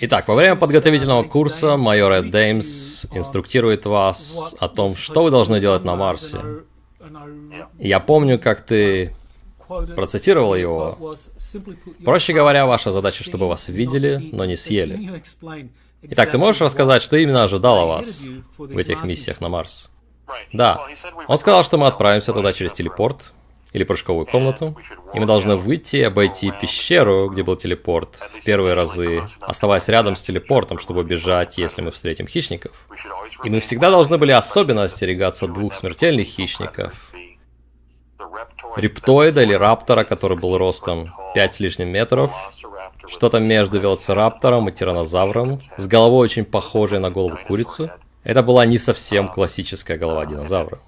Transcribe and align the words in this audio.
Итак, 0.00 0.28
во 0.28 0.34
время 0.34 0.56
подготовительного 0.56 1.24
курса 1.24 1.76
майор 1.76 2.12
Эд 2.12 2.30
Деймс 2.30 3.06
инструктирует 3.12 3.86
вас 3.86 4.54
о 4.58 4.68
том, 4.68 4.94
что 4.96 5.24
вы 5.24 5.30
должны 5.30 5.60
делать 5.60 5.84
на 5.84 5.96
Марсе. 5.96 6.38
Я 7.78 8.00
помню, 8.00 8.38
как 8.38 8.64
ты 8.64 9.14
процитировал 9.96 10.54
его. 10.54 11.16
Проще 12.04 12.32
говоря, 12.32 12.66
ваша 12.66 12.90
задача, 12.90 13.24
чтобы 13.24 13.48
вас 13.48 13.68
видели, 13.68 14.30
но 14.32 14.44
не 14.44 14.56
съели. 14.56 15.22
Итак, 16.02 16.30
ты 16.30 16.38
можешь 16.38 16.60
рассказать, 16.60 17.02
что 17.02 17.16
именно 17.16 17.44
ожидало 17.44 17.86
вас 17.86 18.24
в 18.58 18.76
этих 18.76 19.04
миссиях 19.04 19.40
на 19.40 19.48
Марс? 19.48 19.88
Да. 20.52 20.80
Он 21.28 21.38
сказал, 21.38 21.64
что 21.64 21.78
мы 21.78 21.86
отправимся 21.86 22.32
туда 22.32 22.52
через 22.52 22.72
телепорт, 22.72 23.32
или 23.72 23.84
прыжковую 23.84 24.26
комнату, 24.26 24.76
и 25.14 25.20
мы 25.20 25.26
должны 25.26 25.56
выйти 25.56 25.96
и 25.96 26.02
обойти 26.02 26.52
пещеру, 26.60 27.28
где 27.30 27.42
был 27.42 27.56
телепорт, 27.56 28.16
в 28.38 28.44
первые 28.44 28.74
разы, 28.74 29.22
оставаясь 29.40 29.88
рядом 29.88 30.14
с 30.16 30.22
телепортом, 30.22 30.78
чтобы 30.78 31.04
бежать, 31.04 31.58
если 31.58 31.80
мы 31.80 31.90
встретим 31.90 32.26
хищников. 32.26 32.86
И 33.44 33.50
мы 33.50 33.60
всегда 33.60 33.90
должны 33.90 34.18
были 34.18 34.32
особенно 34.32 34.84
остерегаться 34.84 35.46
двух 35.46 35.74
смертельных 35.74 36.26
хищников. 36.26 37.10
Рептоида 38.76 39.42
или 39.42 39.52
раптора, 39.52 40.04
который 40.04 40.38
был 40.38 40.56
ростом 40.56 41.12
5 41.34 41.54
с 41.54 41.60
лишним 41.60 41.88
метров, 41.88 42.30
что-то 43.06 43.40
между 43.40 43.80
велоцираптором 43.80 44.68
и 44.68 44.72
тиранозавром, 44.72 45.58
с 45.76 45.86
головой 45.86 46.24
очень 46.24 46.44
похожей 46.44 46.98
на 46.98 47.10
голову 47.10 47.38
курицы. 47.46 47.90
Это 48.22 48.42
была 48.42 48.64
не 48.64 48.78
совсем 48.78 49.28
классическая 49.28 49.98
голова 49.98 50.24
динозавра. 50.26 50.78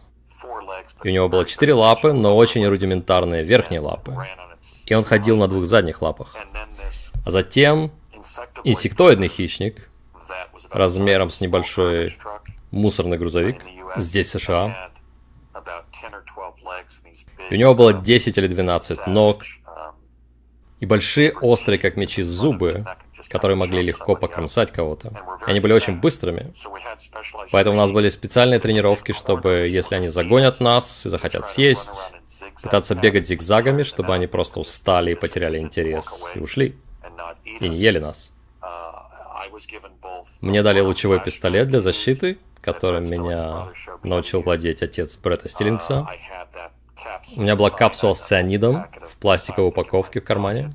И 1.02 1.08
у 1.08 1.12
него 1.12 1.28
было 1.28 1.44
четыре 1.44 1.74
лапы, 1.74 2.12
но 2.12 2.36
очень 2.36 2.66
рудиментарные 2.66 3.44
верхние 3.44 3.80
лапы. 3.80 4.16
И 4.86 4.94
он 4.94 5.04
ходил 5.04 5.36
на 5.36 5.48
двух 5.48 5.64
задних 5.64 6.02
лапах. 6.02 6.36
А 7.24 7.30
затем 7.30 7.92
инсектоидный 8.64 9.28
хищник, 9.28 9.90
размером 10.70 11.30
с 11.30 11.40
небольшой 11.40 12.16
мусорный 12.70 13.18
грузовик, 13.18 13.62
здесь, 13.96 14.28
в 14.28 14.38
США. 14.38 14.90
И 17.50 17.54
у 17.54 17.58
него 17.58 17.74
было 17.74 17.92
10 17.92 18.36
или 18.38 18.48
12 18.48 19.06
ног, 19.06 19.42
и 20.80 20.86
большие 20.86 21.32
острые, 21.32 21.78
как 21.78 21.96
мечи, 21.96 22.22
зубы, 22.22 22.84
которые 23.28 23.56
могли 23.56 23.82
легко 23.82 24.16
покромсать 24.16 24.70
кого-то. 24.70 25.12
Они 25.46 25.60
были 25.60 25.72
очень 25.72 25.98
быстрыми. 25.98 26.52
Поэтому 27.50 27.76
у 27.76 27.80
нас 27.80 27.92
были 27.92 28.08
специальные 28.08 28.60
тренировки, 28.60 29.12
чтобы, 29.12 29.66
если 29.68 29.94
они 29.94 30.08
загонят 30.08 30.60
нас 30.60 31.06
и 31.06 31.08
захотят 31.08 31.48
съесть, 31.48 32.12
пытаться 32.62 32.94
бегать 32.94 33.26
зигзагами, 33.26 33.82
чтобы 33.82 34.14
они 34.14 34.26
просто 34.26 34.60
устали 34.60 35.12
и 35.12 35.14
потеряли 35.14 35.58
интерес 35.58 36.32
и 36.34 36.38
ушли. 36.38 36.76
И 37.60 37.68
не 37.68 37.76
ели 37.76 37.98
нас. 37.98 38.32
Мне 40.40 40.62
дали 40.62 40.80
лучевой 40.80 41.20
пистолет 41.20 41.68
для 41.68 41.80
защиты, 41.80 42.38
которым 42.60 43.04
меня 43.04 43.68
научил 44.02 44.42
владеть 44.42 44.82
отец 44.82 45.16
Бретта 45.16 45.48
Стиллингса. 45.48 46.06
У 47.36 47.42
меня 47.42 47.56
была 47.56 47.70
капсула 47.70 48.14
с 48.14 48.20
цианидом 48.20 48.86
в 49.06 49.16
пластиковой 49.16 49.68
упаковке 49.68 50.20
в 50.20 50.24
кармане 50.24 50.72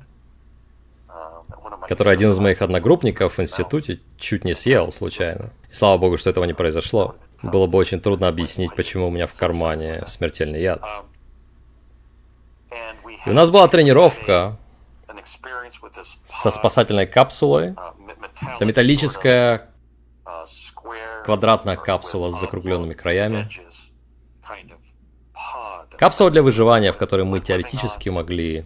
который 1.90 2.12
один 2.12 2.30
из 2.30 2.38
моих 2.38 2.62
одногруппников 2.62 3.36
в 3.36 3.42
институте 3.42 3.98
чуть 4.16 4.44
не 4.44 4.54
съел 4.54 4.92
случайно. 4.92 5.50
И 5.68 5.74
слава 5.74 5.98
богу, 5.98 6.18
что 6.18 6.30
этого 6.30 6.44
не 6.44 6.52
произошло. 6.52 7.16
Было 7.42 7.66
бы 7.66 7.78
очень 7.78 8.00
трудно 8.00 8.28
объяснить, 8.28 8.76
почему 8.76 9.08
у 9.08 9.10
меня 9.10 9.26
в 9.26 9.36
кармане 9.36 10.04
смертельный 10.06 10.62
яд. 10.62 10.86
И 13.26 13.30
у 13.30 13.32
нас 13.32 13.50
была 13.50 13.66
тренировка 13.66 14.56
со 16.24 16.52
спасательной 16.52 17.08
капсулой. 17.08 17.74
Это 18.54 18.64
металлическая 18.64 19.68
квадратная 21.24 21.76
капсула 21.76 22.30
с 22.30 22.38
закругленными 22.38 22.92
краями. 22.92 23.48
Капсула 25.98 26.30
для 26.30 26.42
выживания, 26.44 26.92
в 26.92 26.96
которой 26.96 27.24
мы 27.24 27.40
теоретически 27.40 28.10
могли 28.10 28.64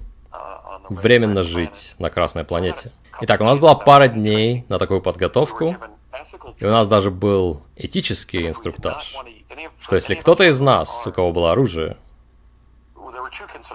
временно 0.91 1.43
жить 1.43 1.95
на 1.99 2.11
Красной 2.11 2.45
планете. 2.45 2.93
Итак, 3.21 3.41
у 3.41 3.45
нас 3.45 3.59
была 3.59 3.75
пара 3.75 4.09
дней 4.09 4.65
на 4.69 4.79
такую 4.79 5.01
подготовку, 5.01 5.77
и 6.59 6.65
у 6.65 6.71
нас 6.71 6.87
даже 6.89 7.11
был 7.11 7.63
этический 7.77 8.49
инструктаж, 8.49 9.17
что 9.79 9.95
если 9.95 10.15
кто-то 10.15 10.45
из 10.45 10.61
нас, 10.61 11.07
у 11.07 11.13
кого 11.13 11.33
было 11.33 11.53
оружие, 11.53 11.97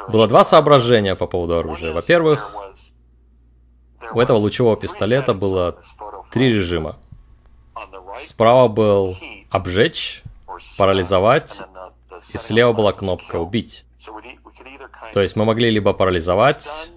было 0.09 0.27
два 0.27 0.43
соображения 0.43 1.15
по 1.15 1.27
поводу 1.27 1.57
оружия. 1.57 1.93
Во-первых, 1.93 2.55
у 4.13 4.19
этого 4.19 4.37
лучевого 4.37 4.75
пистолета 4.75 5.33
было 5.33 5.77
три 6.31 6.49
режима. 6.49 6.97
Справа 8.17 8.67
был 8.67 9.15
обжечь, 9.49 10.23
парализовать, 10.77 11.61
и 12.33 12.37
слева 12.37 12.73
была 12.73 12.91
кнопка 12.91 13.37
убить. 13.37 13.85
То 15.13 15.21
есть 15.21 15.35
мы 15.35 15.45
могли 15.45 15.69
либо 15.69 15.93
парализовать, 15.93 16.91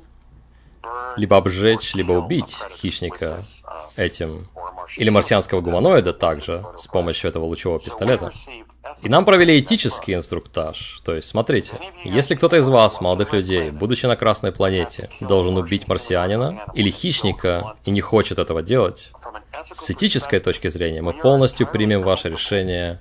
либо 1.17 1.37
обжечь, 1.37 1.95
либо 1.95 2.13
убить 2.13 2.57
хищника 2.71 3.43
этим, 3.97 4.49
или 4.97 5.11
марсианского 5.11 5.61
гуманоида 5.61 6.13
также, 6.13 6.65
с 6.79 6.87
помощью 6.87 7.31
этого 7.31 7.45
лучевого 7.45 7.81
пистолета. 7.81 8.31
И 9.03 9.09
нам 9.09 9.25
провели 9.25 9.59
этический 9.59 10.15
инструктаж. 10.15 11.01
То 11.05 11.15
есть, 11.15 11.29
смотрите, 11.29 11.79
если 12.05 12.35
кто-то 12.35 12.57
из 12.57 12.69
вас, 12.69 13.01
молодых 13.01 13.33
людей, 13.33 13.71
будучи 13.71 14.07
на 14.07 14.17
Красной 14.17 14.53
планете, 14.53 15.11
должен 15.21 15.57
убить 15.57 15.89
марсианина 15.89 16.67
или 16.75 16.91
хищника 16.91 17.77
и 17.85 17.91
не 17.91 18.01
хочет 18.01 18.39
этого 18.39 18.63
делать, 18.63 19.11
с 19.73 19.91
этической 19.91 20.41
точки 20.41 20.69
зрения 20.69 21.03
мы 21.03 21.13
полностью 21.13 21.67
примем 21.67 22.03
ваше 22.03 22.31
решение, 22.31 23.01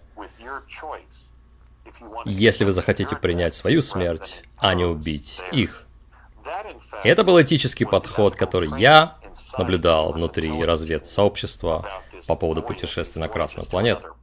если 2.25 2.65
вы 2.65 2.71
захотите 2.71 3.15
принять 3.15 3.55
свою 3.55 3.81
смерть, 3.81 4.43
а 4.57 4.73
не 4.73 4.85
убить 4.85 5.39
их. 5.51 5.85
Это 7.03 7.23
был 7.23 7.41
этический 7.41 7.85
подход, 7.85 8.35
который 8.35 8.69
я 8.79 9.17
наблюдал 9.57 10.13
внутри 10.13 10.63
разведсообщества 10.63 11.85
по 12.27 12.35
поводу 12.35 12.61
путешествий 12.61 13.21
на 13.21 13.27
Красную 13.27 13.67
планету. 13.67 14.15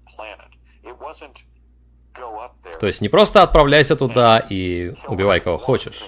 То 2.81 2.87
есть 2.87 3.01
не 3.01 3.09
просто 3.09 3.43
отправляйся 3.43 3.97
туда 3.97 4.45
и 4.49 4.95
убивай 5.07 5.41
кого 5.41 5.59
хочешь. 5.59 6.07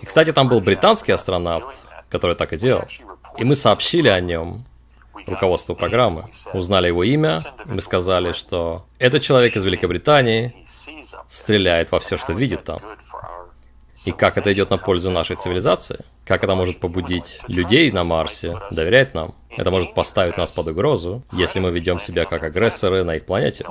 И, 0.00 0.06
кстати, 0.06 0.32
там 0.32 0.48
был 0.48 0.60
британский 0.60 1.12
астронавт, 1.12 1.86
который 2.08 2.36
так 2.36 2.52
и 2.52 2.56
делал. 2.56 2.84
И 3.38 3.44
мы 3.44 3.56
сообщили 3.56 4.08
о 4.08 4.20
нем 4.20 4.64
руководству 5.26 5.74
программы. 5.74 6.28
Узнали 6.52 6.88
его 6.88 7.04
имя, 7.04 7.40
мы 7.64 7.80
сказали, 7.80 8.32
что 8.32 8.84
этот 8.98 9.22
человек 9.22 9.56
из 9.56 9.64
Великобритании 9.64 10.54
стреляет 11.28 11.92
во 11.92 11.98
все, 11.98 12.16
что 12.16 12.32
видит 12.32 12.64
там. 12.64 12.80
И 14.04 14.12
как 14.12 14.38
это 14.38 14.52
идет 14.52 14.70
на 14.70 14.78
пользу 14.78 15.10
нашей 15.10 15.36
цивилизации? 15.36 16.04
Как 16.24 16.42
это 16.42 16.54
может 16.54 16.80
побудить 16.80 17.40
людей 17.46 17.90
на 17.92 18.04
Марсе 18.04 18.58
доверять 18.70 19.14
нам? 19.14 19.34
Это 19.56 19.70
может 19.70 19.94
поставить 19.94 20.36
нас 20.36 20.50
под 20.50 20.68
угрозу, 20.68 21.22
если 21.32 21.60
мы 21.60 21.70
ведем 21.70 21.98
себя 21.98 22.24
как 22.24 22.42
агрессоры 22.42 23.04
на 23.04 23.16
их 23.16 23.26
планете. 23.26 23.66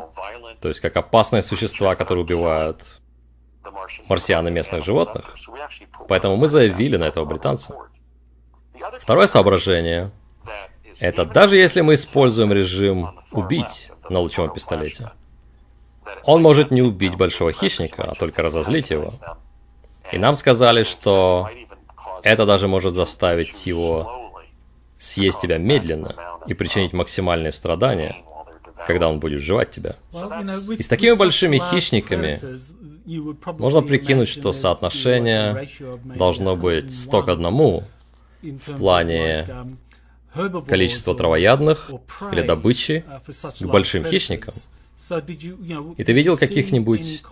То 0.61 0.67
есть 0.67 0.79
как 0.79 0.95
опасные 0.95 1.41
существа, 1.41 1.95
которые 1.95 2.23
убивают 2.23 3.01
марсиан 4.07 4.47
и 4.47 4.51
местных 4.51 4.85
животных. 4.85 5.35
Поэтому 6.07 6.37
мы 6.37 6.47
заявили 6.47 6.97
на 6.97 7.05
этого 7.05 7.25
британца. 7.25 7.75
Второе 8.99 9.27
соображение– 9.27 10.11
это 10.99 11.25
даже 11.25 11.57
если 11.57 11.81
мы 11.81 11.95
используем 11.95 12.51
режим 12.53 13.19
«убить» 13.31 13.91
на 14.09 14.19
лучевом 14.19 14.53
пистолете, 14.53 15.11
он 16.23 16.41
может 16.41 16.71
не 16.71 16.81
убить 16.81 17.15
большого 17.15 17.53
хищника, 17.53 18.03
а 18.03 18.15
только 18.15 18.41
разозлить 18.41 18.89
его. 18.89 19.11
И 20.11 20.17
нам 20.17 20.35
сказали, 20.35 20.83
что 20.83 21.49
это 22.23 22.45
даже 22.45 22.67
может 22.67 22.93
заставить 22.93 23.65
его 23.65 24.41
съесть 24.97 25.41
тебя 25.41 25.57
медленно 25.57 26.15
и 26.47 26.53
причинить 26.53 26.93
максимальные 26.93 27.51
страдания, 27.51 28.17
когда 28.87 29.09
он 29.09 29.19
будет 29.19 29.41
жевать 29.41 29.71
тебя. 29.71 29.95
И 30.77 30.83
с 30.83 30.87
такими 30.87 31.13
большими 31.13 31.59
хищниками 31.59 32.39
можно 33.57 33.81
прикинуть, 33.81 34.29
что 34.29 34.51
соотношение 34.51 35.69
должно 36.03 36.55
быть 36.55 36.93
100 36.95 37.23
к 37.23 37.29
1 37.29 37.83
в 38.41 38.77
плане 38.77 39.47
количества 40.67 41.15
травоядных 41.15 41.91
или 42.31 42.41
добычи 42.41 43.03
к 43.59 43.65
большим 43.65 44.05
хищникам. 44.05 44.53
И 45.97 46.03
ты 46.03 46.13
видел 46.13 46.37
каких-нибудь 46.37 47.23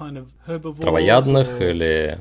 травоядных 0.80 1.62
или 1.62 2.20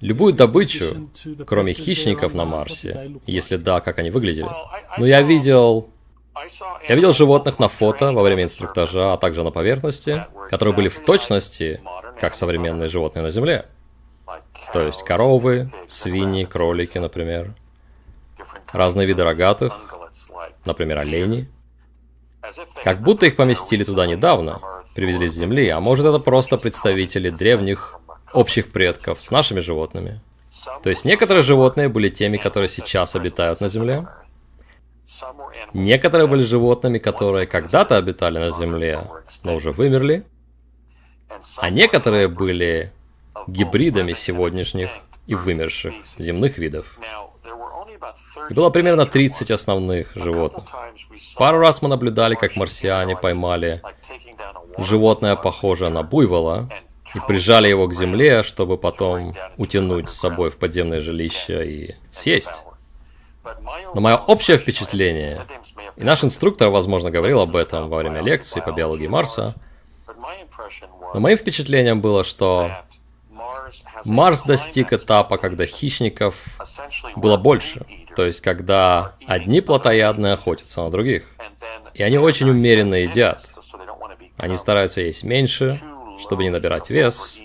любую 0.00 0.34
добычу, 0.34 1.10
кроме 1.46 1.72
хищников 1.72 2.34
на 2.34 2.44
Марсе? 2.44 3.12
Если 3.26 3.56
да, 3.56 3.80
как 3.80 3.98
они 3.98 4.10
выглядели? 4.10 4.48
Ну, 4.98 5.04
я 5.04 5.22
видел... 5.22 5.88
Я 6.88 6.94
видел 6.94 7.12
животных 7.12 7.58
на 7.58 7.68
фото 7.68 8.12
во 8.12 8.22
время 8.22 8.44
инструктажа, 8.44 9.12
а 9.12 9.16
также 9.18 9.42
на 9.42 9.50
поверхности, 9.50 10.26
которые 10.48 10.74
были 10.74 10.88
в 10.88 11.00
точности, 11.00 11.80
как 12.18 12.34
современные 12.34 12.88
животные 12.88 13.22
на 13.22 13.30
Земле. 13.30 13.66
То 14.72 14.80
есть 14.80 15.02
коровы, 15.04 15.70
свиньи, 15.88 16.44
кролики, 16.44 16.96
например. 16.96 17.54
разные 18.72 19.06
виды 19.06 19.22
рогатых, 19.22 19.74
например, 20.64 20.98
олени. 20.98 21.48
Как 22.84 23.02
будто 23.02 23.26
их 23.26 23.36
поместили 23.36 23.84
туда 23.84 24.06
недавно, 24.06 24.60
привезли 24.94 25.28
с 25.28 25.34
Земли, 25.34 25.68
а 25.68 25.80
может 25.80 26.06
это 26.06 26.18
просто 26.18 26.58
представители 26.58 27.30
древних 27.30 28.00
общих 28.32 28.70
предков 28.70 29.20
с 29.20 29.30
нашими 29.30 29.60
животными. 29.60 30.20
То 30.82 30.90
есть 30.90 31.04
некоторые 31.04 31.42
животные 31.42 31.88
были 31.88 32.08
теми, 32.08 32.36
которые 32.36 32.68
сейчас 32.68 33.16
обитают 33.16 33.60
на 33.60 33.68
Земле. 33.68 34.06
Некоторые 35.72 36.26
были 36.26 36.42
животными, 36.42 36.98
которые 36.98 37.46
когда-то 37.46 37.96
обитали 37.96 38.38
на 38.38 38.50
Земле, 38.50 39.00
но 39.44 39.54
уже 39.54 39.72
вымерли. 39.72 40.24
А 41.56 41.70
некоторые 41.70 42.28
были 42.28 42.92
гибридами 43.46 44.12
сегодняшних 44.12 44.90
и 45.26 45.34
вымерших 45.34 45.94
земных 46.18 46.58
видов. 46.58 46.98
И 48.50 48.54
было 48.54 48.70
примерно 48.70 49.06
30 49.06 49.50
основных 49.50 50.12
животных. 50.14 50.64
Пару 51.36 51.58
раз 51.58 51.82
мы 51.82 51.88
наблюдали, 51.88 52.34
как 52.34 52.56
марсиане 52.56 53.16
поймали 53.16 53.82
животное, 54.78 55.36
похожее 55.36 55.90
на 55.90 56.02
буйвола, 56.02 56.68
и 57.14 57.18
прижали 57.26 57.68
его 57.68 57.86
к 57.88 57.94
земле, 57.94 58.42
чтобы 58.42 58.78
потом 58.78 59.34
утянуть 59.56 60.08
с 60.08 60.18
собой 60.18 60.50
в 60.50 60.56
подземное 60.56 61.00
жилище 61.00 61.64
и 61.64 61.94
съесть. 62.10 62.64
Но 63.94 64.00
мое 64.00 64.16
общее 64.16 64.56
впечатление, 64.56 65.46
и 65.96 66.04
наш 66.04 66.24
инструктор, 66.24 66.68
возможно, 66.68 67.10
говорил 67.10 67.40
об 67.40 67.56
этом 67.56 67.88
во 67.88 67.98
время 67.98 68.22
лекции 68.22 68.60
по 68.60 68.72
биологии 68.72 69.08
Марса, 69.08 69.54
но 71.14 71.20
моим 71.20 71.36
впечатлением 71.36 72.00
было, 72.00 72.24
что 72.24 72.70
Марс 74.04 74.42
достиг 74.42 74.92
этапа, 74.92 75.38
когда 75.38 75.66
хищников 75.66 76.44
было 77.16 77.36
больше. 77.36 77.86
То 78.16 78.24
есть, 78.24 78.40
когда 78.40 79.14
одни 79.26 79.60
плотоядные 79.60 80.34
охотятся 80.34 80.82
на 80.82 80.90
других. 80.90 81.28
И 81.94 82.02
они 82.02 82.18
очень 82.18 82.48
умеренно 82.48 82.94
едят. 82.94 83.52
Они 84.36 84.56
стараются 84.56 85.00
есть 85.00 85.24
меньше, 85.24 85.80
чтобы 86.18 86.42
не 86.44 86.50
набирать 86.50 86.90
вес, 86.90 87.40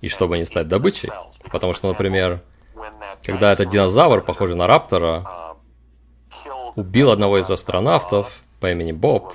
и 0.00 0.08
чтобы 0.08 0.38
не 0.38 0.44
стать 0.44 0.68
добычей. 0.68 1.10
Потому 1.50 1.72
что, 1.72 1.88
например, 1.88 2.42
когда 3.22 3.52
этот 3.52 3.70
динозавр, 3.70 4.20
похожий 4.22 4.56
на 4.56 4.66
раптора, 4.66 5.56
убил 6.74 7.10
одного 7.10 7.38
из 7.38 7.50
астронавтов 7.50 8.42
по 8.60 8.70
имени 8.70 8.92
Боб, 8.92 9.34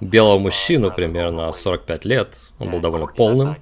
белого 0.00 0.38
мужчину 0.38 0.90
примерно 0.90 1.52
45 1.52 2.04
лет, 2.04 2.48
он 2.58 2.70
был 2.70 2.80
довольно 2.80 3.06
полным, 3.06 3.56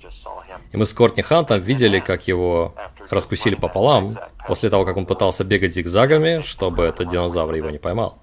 и 0.73 0.77
мы 0.77 0.85
с 0.87 0.93
Кортни 0.93 1.23
Хантом 1.23 1.61
видели, 1.61 2.01
как 2.01 2.29
его 2.29 2.75
раскусили 3.11 3.55
пополам, 3.55 4.11
после 4.47 4.71
того, 4.71 4.85
как 4.85 4.97
он 4.97 5.07
пытался 5.07 5.45
бегать 5.45 5.75
зигзагами, 5.75 6.43
чтобы 6.43 6.85
этот 6.85 7.09
динозавр 7.09 7.55
его 7.55 7.71
не 7.71 7.79
поймал. 7.79 8.19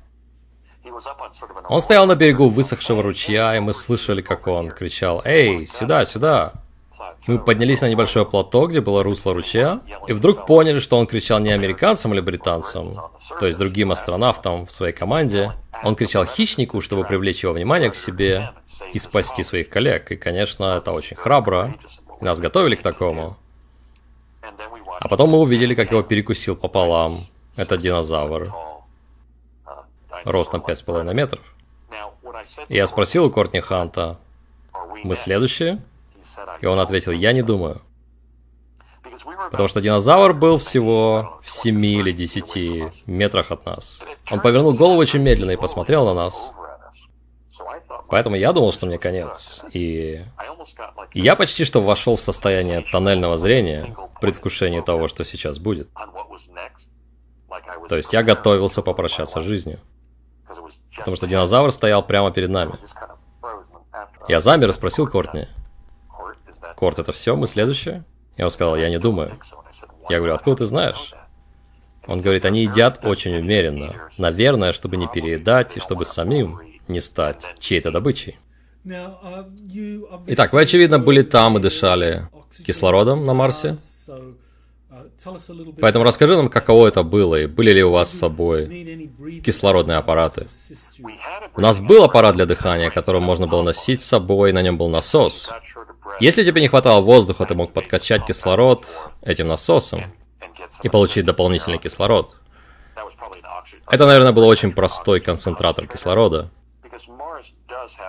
Он 1.70 1.82
стоял 1.82 2.06
на 2.06 2.16
берегу 2.16 2.50
высохшего 2.50 3.02
ручья, 3.02 3.56
и 3.56 3.60
мы 3.60 3.74
слышали, 3.74 4.22
как 4.22 4.48
он 4.48 4.70
кричал 4.70 5.22
«Эй, 5.26 5.68
сюда, 5.68 6.06
сюда!». 6.06 6.54
Мы 7.28 7.40
поднялись 7.40 7.82
на 7.82 7.90
небольшое 7.90 8.26
плато, 8.26 8.68
где 8.68 8.82
было 8.82 9.04
русло 9.04 9.34
ручья, 9.34 9.82
и 10.08 10.14
вдруг 10.14 10.46
поняли, 10.46 10.80
что 10.80 10.98
он 10.98 11.08
кричал 11.08 11.40
не 11.40 11.52
американцам 11.52 12.14
или 12.14 12.20
британцам, 12.22 12.94
то 13.40 13.46
есть 13.46 13.58
другим 13.58 13.92
астронавтам 13.92 14.66
в 14.66 14.72
своей 14.72 14.94
команде. 14.94 15.54
Он 15.84 15.96
кричал 15.96 16.26
хищнику, 16.26 16.82
чтобы 16.82 17.04
привлечь 17.04 17.44
его 17.44 17.54
внимание 17.54 17.90
к 17.90 17.96
себе 17.96 18.52
и 18.94 19.00
спасти 19.00 19.44
своих 19.44 19.70
коллег. 19.70 20.12
И, 20.12 20.16
конечно, 20.16 20.78
это 20.78 20.92
очень 20.92 21.18
храбро. 21.18 21.76
И 22.22 22.26
нас 22.26 22.40
готовили 22.40 22.76
к 22.76 22.82
такому. 22.82 23.38
А 25.00 25.08
потом 25.08 25.32
мы 25.32 25.40
увидели, 25.40 25.76
как 25.76 25.92
его 25.92 26.04
перекусил 26.04 26.56
пополам 26.56 27.18
этот 27.58 27.82
динозавр 27.82 28.54
ростом 30.24 30.62
5,5 30.62 31.14
метров. 31.14 31.42
И 32.70 32.76
я 32.76 32.88
спросил 32.88 33.26
у 33.26 33.30
Кортни 33.32 33.60
Ханта, 33.60 34.18
мы 35.04 35.16
следующие? 35.16 35.82
И 36.62 36.66
он 36.66 36.80
ответил, 36.80 37.12
я 37.12 37.34
не 37.34 37.42
думаю. 37.42 37.82
Потому 39.52 39.68
что 39.68 39.82
динозавр 39.82 40.34
был 40.34 40.58
всего 40.58 41.40
в 41.44 41.50
7 41.50 41.86
или 41.86 42.12
10 42.12 43.08
метрах 43.08 43.52
от 43.52 43.66
нас. 43.66 44.00
Он 44.32 44.42
повернул 44.42 44.76
голову 44.76 45.00
очень 45.00 45.22
медленно 45.22 45.52
и 45.52 45.58
посмотрел 45.58 46.06
на 46.06 46.14
нас. 46.14 46.52
Поэтому 48.10 48.36
я 48.36 48.52
думал, 48.54 48.72
что 48.72 48.86
мне 48.86 48.98
конец. 48.98 49.64
И... 49.72 50.24
и 51.14 51.22
я 51.22 51.36
почти 51.36 51.64
что 51.66 51.82
вошел 51.82 52.16
в 52.16 52.22
состояние 52.22 52.82
тоннельного 52.82 53.38
зрения, 53.38 53.96
предвкушение 54.20 54.82
того, 54.82 55.08
что 55.08 55.24
сейчас 55.24 55.60
будет. 55.60 55.90
То 57.90 57.98
есть 57.98 58.14
я 58.14 58.24
готовился 58.24 58.82
попрощаться 58.82 59.42
с 59.42 59.44
жизнью. 59.44 59.80
Потому 60.98 61.18
что 61.18 61.28
динозавр 61.28 61.72
стоял 61.72 62.06
прямо 62.06 62.32
перед 62.32 62.50
нами. 62.50 62.74
Я 64.28 64.40
замер 64.40 64.70
и 64.70 64.74
спросил 64.74 65.08
Кортни. 65.08 65.48
Корт, 66.76 67.00
это 67.00 67.12
все? 67.12 67.36
Мы 67.36 67.48
следующие? 67.48 68.04
Я 68.38 68.44
ему 68.44 68.50
сказал, 68.50 68.76
я 68.76 68.90
не 68.90 69.00
думаю. 69.00 69.40
Я 70.10 70.18
говорю, 70.18 70.34
откуда 70.34 70.58
ты 70.58 70.66
знаешь? 70.66 71.14
Он 72.08 72.20
говорит, 72.20 72.46
они 72.46 72.64
едят 72.64 73.00
очень 73.06 73.36
умеренно. 73.36 74.10
Наверное, 74.18 74.74
чтобы 74.74 74.98
не 74.98 75.08
переедать 75.08 75.78
и 75.78 75.80
чтобы 75.80 76.06
самим 76.06 76.60
не 76.88 77.00
стать 77.00 77.56
чьей-то 77.60 77.92
добычей. 77.92 78.38
Итак, 80.28 80.52
вы, 80.52 80.62
очевидно, 80.62 81.00
были 81.00 81.22
там 81.22 81.58
и 81.58 81.62
дышали 81.62 82.28
кислородом 82.66 83.24
на 83.26 83.34
Марсе. 83.34 83.78
Поэтому 85.80 86.04
расскажи 86.04 86.36
нам, 86.36 86.50
каково 86.50 86.88
это 86.88 87.04
было, 87.04 87.42
и 87.42 87.48
были 87.48 87.72
ли 87.72 87.84
у 87.84 87.92
вас 87.92 88.12
с 88.12 88.20
собой 88.20 89.12
кислородные 89.44 89.98
аппараты. 89.98 90.48
У 91.56 91.62
нас 91.62 91.80
был 91.80 92.04
аппарат 92.04 92.36
для 92.36 92.46
дыхания, 92.46 92.90
который 92.90 93.22
можно 93.22 93.48
было 93.48 93.62
носить 93.62 94.02
с 94.02 94.06
собой, 94.06 94.52
на 94.52 94.62
нем 94.62 94.78
был 94.78 94.90
насос. 94.90 95.50
Если 96.20 96.44
тебе 96.44 96.62
не 96.62 96.68
хватало 96.68 97.02
воздуха, 97.02 97.46
ты 97.46 97.56
мог 97.56 97.74
подкачать 97.74 98.26
кислород 98.26 98.86
этим 99.22 99.48
насосом 99.48 100.04
и 100.82 100.90
получить 100.90 101.26
дополнительный 101.26 101.78
кислород. 101.78 102.36
Это, 103.90 104.06
наверное, 104.06 104.32
был 104.32 104.46
очень 104.48 104.72
простой 104.72 105.20
концентратор 105.20 105.88
кислорода. 105.88 106.50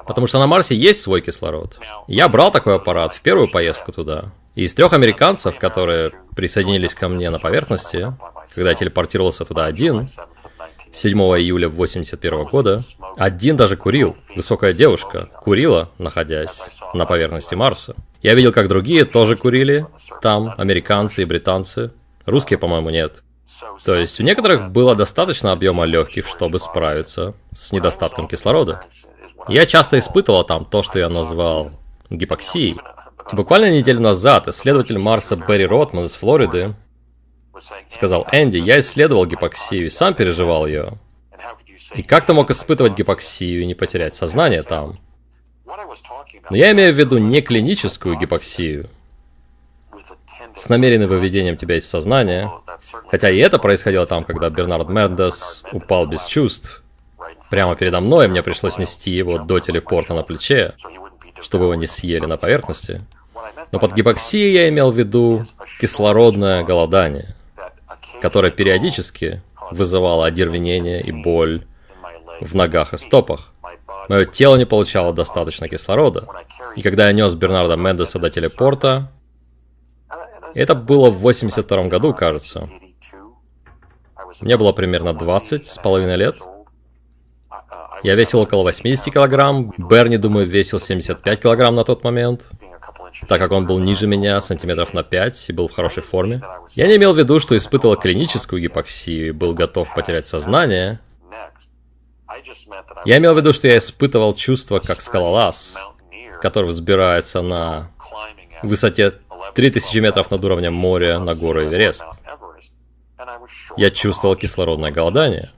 Потому 0.07 0.27
что 0.27 0.39
на 0.39 0.47
Марсе 0.47 0.75
есть 0.75 1.01
свой 1.01 1.21
кислород. 1.21 1.81
Я 2.07 2.29
брал 2.29 2.51
такой 2.51 2.77
аппарат 2.77 3.13
в 3.13 3.21
первую 3.21 3.51
поездку 3.51 3.93
туда. 3.93 4.33
И 4.55 4.65
из 4.65 4.75
трех 4.75 4.93
американцев, 4.93 5.59
которые 5.59 6.13
присоединились 6.37 6.95
ко 6.95 7.09
мне 7.09 7.31
на 7.31 7.39
поверхности, 7.39 8.15
когда 8.55 8.71
я 8.71 8.77
телепортировался 8.77 9.45
туда 9.45 9.65
один, 9.65 10.07
7 10.95 11.19
июля 11.19 11.69
81 11.69 12.45
года, 12.45 12.79
один 13.17 13.57
даже 13.57 13.77
курил. 13.77 14.17
Высокая 14.37 14.73
девушка 14.73 15.29
курила, 15.41 15.91
находясь 15.99 16.63
на 16.95 17.05
поверхности 17.05 17.57
Марса. 17.57 17.97
Я 18.23 18.35
видел, 18.35 18.53
как 18.53 18.69
другие 18.69 19.05
тоже 19.05 19.37
курили 19.37 19.87
там, 20.23 20.55
американцы 20.57 21.23
и 21.23 21.25
британцы. 21.25 21.91
Русские, 22.27 22.59
по-моему, 22.59 22.91
нет. 22.91 23.25
То 23.85 23.97
есть 23.97 24.21
у 24.21 24.23
некоторых 24.23 24.71
было 24.71 24.95
достаточно 24.95 25.53
объема 25.53 25.85
легких, 25.85 26.27
чтобы 26.27 26.61
справиться 26.61 27.35
с 27.55 27.73
недостатком 27.73 28.29
кислорода. 28.29 28.81
Я 29.49 29.67
часто 29.67 29.99
испытывал 29.99 30.45
там 30.45 30.65
то, 30.65 30.83
что 30.83 30.99
я 31.01 31.09
назвал 31.09 31.73
гипоксией. 32.09 32.79
Буквально 33.33 33.71
неделю 33.71 34.01
назад 34.01 34.49
исследователь 34.49 34.99
Марса 34.99 35.37
Берри 35.37 35.67
Ротман 35.67 36.05
из 36.05 36.15
Флориды 36.15 36.75
сказал, 37.89 38.27
Энди, 38.33 38.59
я 38.59 38.81
исследовал 38.81 39.27
гипоксию 39.27 39.87
и 39.87 39.91
сам 39.91 40.15
переживал 40.15 40.67
ее. 40.67 40.95
И 41.95 42.03
как 42.03 42.27
ты 42.27 42.33
мог 42.33 42.51
испытывать 42.51 42.95
гипоксию 42.95 43.63
и 43.63 43.67
не 43.67 43.75
потерять 43.75 44.15
сознание 44.15 44.63
там? 44.63 44.99
Но 46.51 46.57
я 46.57 46.73
имею 46.73 46.93
в 46.93 46.99
виду 46.99 47.19
не 47.19 47.41
клиническую 47.41 48.17
гипоксию, 48.19 48.89
с 50.55 50.69
намеренным 50.69 51.09
выведением 51.09 51.57
тебя 51.57 51.77
из 51.77 51.89
сознания, 51.89 52.51
хотя 53.09 53.31
и 53.31 53.39
это 53.39 53.59
происходило 53.59 54.07
там, 54.07 54.25
когда 54.25 54.51
Бернард 54.51 54.89
Мендес 54.89 55.65
упал 55.73 56.07
без 56.07 56.25
чувств. 56.27 56.83
Прямо 57.51 57.77
передо 57.77 58.01
мной 58.01 58.29
мне 58.29 58.43
пришлось 58.43 58.79
нести 58.79 59.11
его 59.11 59.39
до 59.39 59.61
телепорта 59.61 60.15
на 60.15 60.23
плече, 60.23 60.75
чтобы 61.41 61.65
его 61.65 61.75
не 61.75 61.87
съели 61.87 62.27
на 62.27 62.37
поверхности. 62.37 63.03
Но 63.73 63.79
под 63.79 63.95
гипоксией 63.95 64.53
я 64.53 64.69
имел 64.69 64.93
в 64.93 64.99
виду 64.99 65.43
кислородное 65.81 66.63
голодание, 66.63 67.35
которое 68.25 68.51
периодически 68.51 69.43
вызывало 69.71 70.25
одервенение 70.25 71.03
и 71.03 71.13
боль 71.13 71.67
в 72.41 72.55
ногах 72.55 72.95
и 72.95 72.97
стопах. 72.97 73.53
Мое 74.09 74.25
тело 74.25 74.57
не 74.57 74.65
получало 74.65 75.13
достаточно 75.13 75.69
кислорода. 75.69 76.27
И 76.75 76.81
когда 76.81 77.09
я 77.09 77.13
нес 77.13 77.35
Бернарда 77.35 77.77
Мендеса 77.77 78.19
до 78.19 78.31
телепорта, 78.31 79.13
это 80.55 80.75
было 80.75 81.11
в 81.11 81.19
82 81.19 81.85
году, 81.89 82.15
кажется. 82.15 82.71
Мне 84.41 84.57
было 84.57 84.73
примерно 84.73 85.13
20 85.13 85.67
с 85.67 85.77
половиной 85.77 86.17
лет. 86.17 86.39
Я 88.03 88.15
весил 88.15 88.41
около 88.41 88.63
80 88.63 89.13
килограмм. 89.13 89.75
Берни, 89.77 90.17
думаю, 90.17 90.47
весил 90.47 90.81
75 90.81 91.43
килограмм 91.43 91.75
на 91.75 91.85
тот 91.85 92.03
момент. 92.05 92.49
Так 93.29 93.39
как 93.39 93.53
он 93.53 93.67
был 93.67 93.79
ниже 93.79 94.07
меня 94.07 94.41
сантиметров 94.41 94.93
на 94.95 95.03
5 95.03 95.49
и 95.49 95.53
был 95.53 95.69
в 95.69 95.73
хорошей 95.73 96.03
форме. 96.03 96.43
Я 96.71 96.87
не 96.87 96.97
имел 96.97 97.15
в 97.15 97.19
виду, 97.19 97.41
что 97.41 97.57
испытывал 97.57 97.97
клиническую 97.97 98.61
гипоксию 98.61 99.29
и 99.29 99.33
был 99.33 99.55
готов 99.55 99.93
потерять 99.95 100.27
сознание. 100.27 101.01
Я 103.05 103.19
имел 103.19 103.35
в 103.35 103.37
виду, 103.37 103.53
что 103.53 103.69
я 103.69 103.79
испытывал 103.79 104.35
чувство 104.35 104.81
как 104.81 105.01
скалолаз, 105.01 105.79
который 106.41 106.67
взбирается 106.71 107.43
на 107.43 107.91
высоте 108.63 109.13
3000 109.55 109.99
метров 109.99 110.31
над 110.31 110.45
уровнем 110.45 110.75
моря 110.75 111.19
на 111.19 111.35
гору 111.35 111.63
Эверест. 111.65 112.07
Я 113.77 113.91
чувствовал 113.91 114.37
кислородное 114.37 114.91
голодание, 114.91 115.51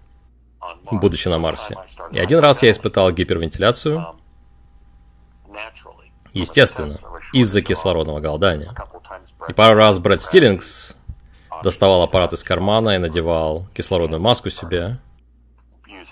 будучи 0.91 1.29
на 1.29 1.39
Марсе. 1.39 1.77
И 2.13 2.19
один 2.19 2.41
раз 2.41 2.63
я 2.63 2.71
испытал 2.71 3.11
гипервентиляцию, 3.13 4.07
естественно, 6.33 6.99
из-за 7.41 7.63
кислородного 7.63 8.21
голодания. 8.21 8.75
И 9.49 9.53
пару 9.53 9.77
раз 9.77 9.99
Брэд 9.99 10.23
Стиллингс 10.23 10.95
доставал 11.63 12.03
аппарат 12.03 12.33
из 12.33 12.43
кармана 12.43 12.97
и 12.97 12.99
надевал 12.99 13.67
кислородную 13.75 14.21
маску 14.21 14.51
себе, 14.51 14.99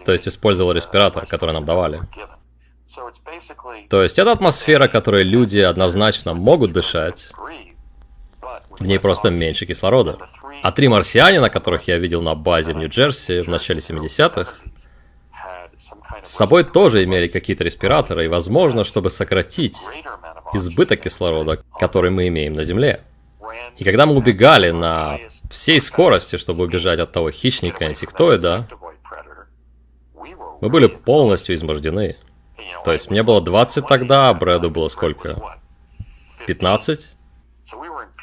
то 0.04 0.12
есть 0.12 0.28
использовал 0.28 0.72
респиратор, 0.72 1.26
который 1.26 1.52
нам 1.52 1.64
давали. 1.64 2.00
То 3.88 4.02
есть 4.02 4.18
это 4.18 4.32
атмосфера, 4.32 4.88
которой 4.88 5.22
люди 5.22 5.58
однозначно 5.58 6.34
могут 6.34 6.72
дышать, 6.72 7.30
в 8.78 8.86
ней 8.86 8.98
просто 8.98 9.30
меньше 9.30 9.66
кислорода. 9.66 10.18
А 10.62 10.72
три 10.72 10.88
марсианина, 10.88 11.50
которых 11.50 11.88
я 11.88 11.98
видел 11.98 12.22
на 12.22 12.34
базе 12.34 12.74
в 12.74 12.76
Нью-Джерси 12.76 13.42
в 13.42 13.48
начале 13.48 13.80
70-х, 13.80 14.54
с 16.24 16.30
собой 16.30 16.64
тоже 16.64 17.04
имели 17.04 17.28
какие-то 17.28 17.64
респираторы, 17.64 18.24
и 18.24 18.28
возможно, 18.28 18.82
чтобы 18.82 19.10
сократить 19.10 19.76
избыток 20.52 21.02
кислорода, 21.02 21.62
который 21.78 22.10
мы 22.10 22.28
имеем 22.28 22.54
на 22.54 22.64
Земле. 22.64 23.02
И 23.76 23.84
когда 23.84 24.06
мы 24.06 24.14
убегали 24.14 24.70
на 24.70 25.18
всей 25.50 25.80
скорости, 25.80 26.36
чтобы 26.36 26.64
убежать 26.64 26.98
от 26.98 27.12
того 27.12 27.30
хищника 27.30 27.86
инсектоида, 27.86 28.68
мы 30.60 30.68
были 30.68 30.86
полностью 30.86 31.54
измождены. 31.54 32.16
То 32.84 32.92
есть 32.92 33.10
мне 33.10 33.22
было 33.22 33.40
20 33.40 33.86
тогда, 33.86 34.28
а 34.30 34.34
Брэду 34.34 34.70
было 34.70 34.88
сколько? 34.88 35.58
15? 36.46 37.10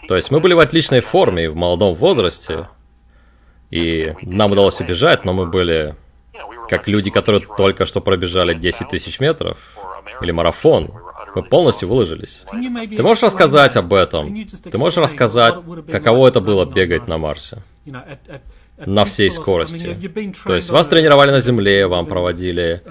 То 0.08 0.16
есть 0.16 0.32
мы 0.32 0.40
были 0.40 0.54
в 0.54 0.60
отличной 0.60 1.02
форме 1.02 1.46
и 1.46 1.48
в 1.48 1.56
молодом 1.56 1.94
возрасте, 1.94 2.68
и 3.70 4.14
нам 4.22 4.52
удалось 4.52 4.80
убежать, 4.82 5.24
но 5.24 5.34
мы 5.34 5.46
были 5.46 5.96
как 6.72 6.88
люди, 6.88 7.12
которые 7.12 7.46
только 7.58 7.86
что 7.86 8.00
пробежали 8.00 8.54
10 8.54 8.88
тысяч 8.88 9.20
метров, 9.20 9.58
или 10.22 10.32
марафон. 10.32 10.90
Мы 11.36 11.44
полностью 11.44 11.90
выложились. 11.90 12.46
Ты 12.50 13.04
можешь 13.04 13.24
рассказать 13.24 13.76
об 13.76 13.94
этом? 13.94 14.48
Ты 14.72 14.78
можешь 14.78 14.98
рассказать, 14.98 15.56
каково 15.92 16.30
это 16.30 16.40
было 16.40 16.66
бегать 16.66 17.10
на 17.10 17.18
Марсе? 17.18 17.58
На 18.86 19.04
всей 19.04 19.30
скорости. 19.32 19.98
То 20.46 20.56
есть 20.56 20.70
вас 20.70 20.88
тренировали 20.88 21.32
на 21.32 21.42
Земле, 21.42 21.88
вам 21.88 22.06
проводили 22.06 22.82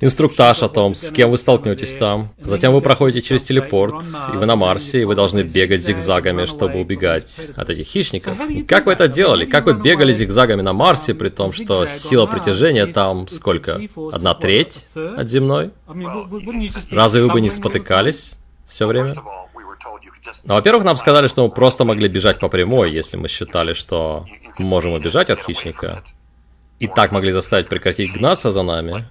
инструктаж 0.00 0.62
о 0.62 0.68
том, 0.68 0.94
с 0.94 1.10
кем 1.10 1.30
вы 1.30 1.38
столкнетесь 1.38 1.94
там. 1.94 2.30
Затем 2.38 2.72
вы 2.72 2.80
проходите 2.80 3.26
через 3.26 3.42
телепорт, 3.42 4.04
и 4.32 4.36
вы 4.36 4.46
на 4.46 4.56
Марсе, 4.56 5.02
и 5.02 5.04
вы 5.04 5.14
должны 5.14 5.42
бегать 5.42 5.80
зигзагами, 5.80 6.44
чтобы 6.44 6.80
убегать 6.80 7.48
от 7.56 7.70
этих 7.70 7.86
хищников. 7.86 8.38
Как 8.66 8.86
вы 8.86 8.92
это 8.92 9.08
делали? 9.08 9.44
Как 9.44 9.66
вы 9.66 9.74
бегали 9.74 10.12
зигзагами 10.12 10.62
на 10.62 10.72
Марсе, 10.72 11.14
при 11.14 11.28
том, 11.28 11.52
что 11.52 11.86
сила 11.86 12.26
притяжения 12.26 12.86
там 12.86 13.28
сколько? 13.28 13.80
Одна 14.12 14.34
треть 14.34 14.86
от 14.94 15.28
земной? 15.28 15.70
Разве 16.90 17.22
вы 17.22 17.28
бы 17.30 17.40
не 17.40 17.50
спотыкались 17.50 18.38
все 18.68 18.86
время? 18.86 19.14
Ну, 20.44 20.54
во-первых, 20.54 20.84
нам 20.84 20.96
сказали, 20.96 21.26
что 21.26 21.44
мы 21.44 21.50
просто 21.50 21.84
могли 21.84 22.08
бежать 22.08 22.38
по 22.38 22.48
прямой, 22.48 22.90
если 22.92 23.16
мы 23.16 23.28
считали, 23.28 23.72
что 23.72 24.26
можем 24.58 24.92
убежать 24.92 25.30
от 25.30 25.40
хищника. 25.40 26.02
И 26.78 26.86
так 26.86 27.12
могли 27.12 27.32
заставить 27.32 27.68
прекратить 27.68 28.12
гнаться 28.12 28.50
за 28.50 28.62
нами. 28.62 29.08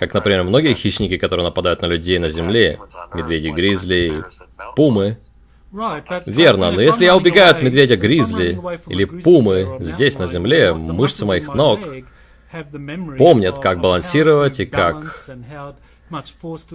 Как, 0.00 0.14
например, 0.14 0.44
многие 0.44 0.72
хищники, 0.72 1.18
которые 1.18 1.44
нападают 1.44 1.82
на 1.82 1.86
людей 1.86 2.18
на 2.18 2.30
земле, 2.30 2.78
медведи-гризли, 3.12 4.24
пумы. 4.74 5.18
Верно, 6.24 6.72
но 6.72 6.80
если 6.80 7.04
я 7.04 7.14
убегаю 7.14 7.50
от 7.50 7.60
медведя-гризли 7.60 8.58
или 8.86 9.04
пумы 9.04 9.76
здесь 9.80 10.18
на 10.18 10.26
земле, 10.26 10.72
мышцы 10.72 11.26
моих 11.26 11.52
ног 11.52 11.80
помнят, 13.18 13.58
как 13.58 13.82
балансировать 13.82 14.58
и 14.60 14.64
как 14.64 15.28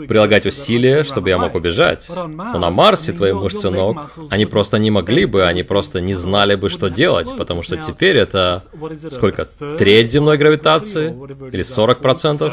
прилагать 0.07 0.45
усилия, 0.45 1.03
чтобы 1.03 1.29
я 1.29 1.37
мог 1.37 1.55
убежать. 1.55 2.09
Но 2.09 2.57
на 2.57 2.69
Марсе 2.69 3.13
твои 3.13 3.33
мышцы 3.33 3.69
ног, 3.69 4.11
они 4.29 4.45
просто 4.45 4.77
не 4.79 4.91
могли 4.91 5.25
бы, 5.25 5.45
они 5.45 5.63
просто 5.63 6.01
не 6.01 6.13
знали 6.13 6.55
бы, 6.55 6.69
что 6.69 6.89
делать, 6.89 7.27
потому 7.37 7.63
что 7.63 7.77
теперь 7.77 8.17
это 8.17 8.63
сколько? 9.11 9.45
Треть 9.77 10.11
земной 10.11 10.37
гравитации? 10.37 11.09
Или 11.51 11.63
40%? 11.63 12.51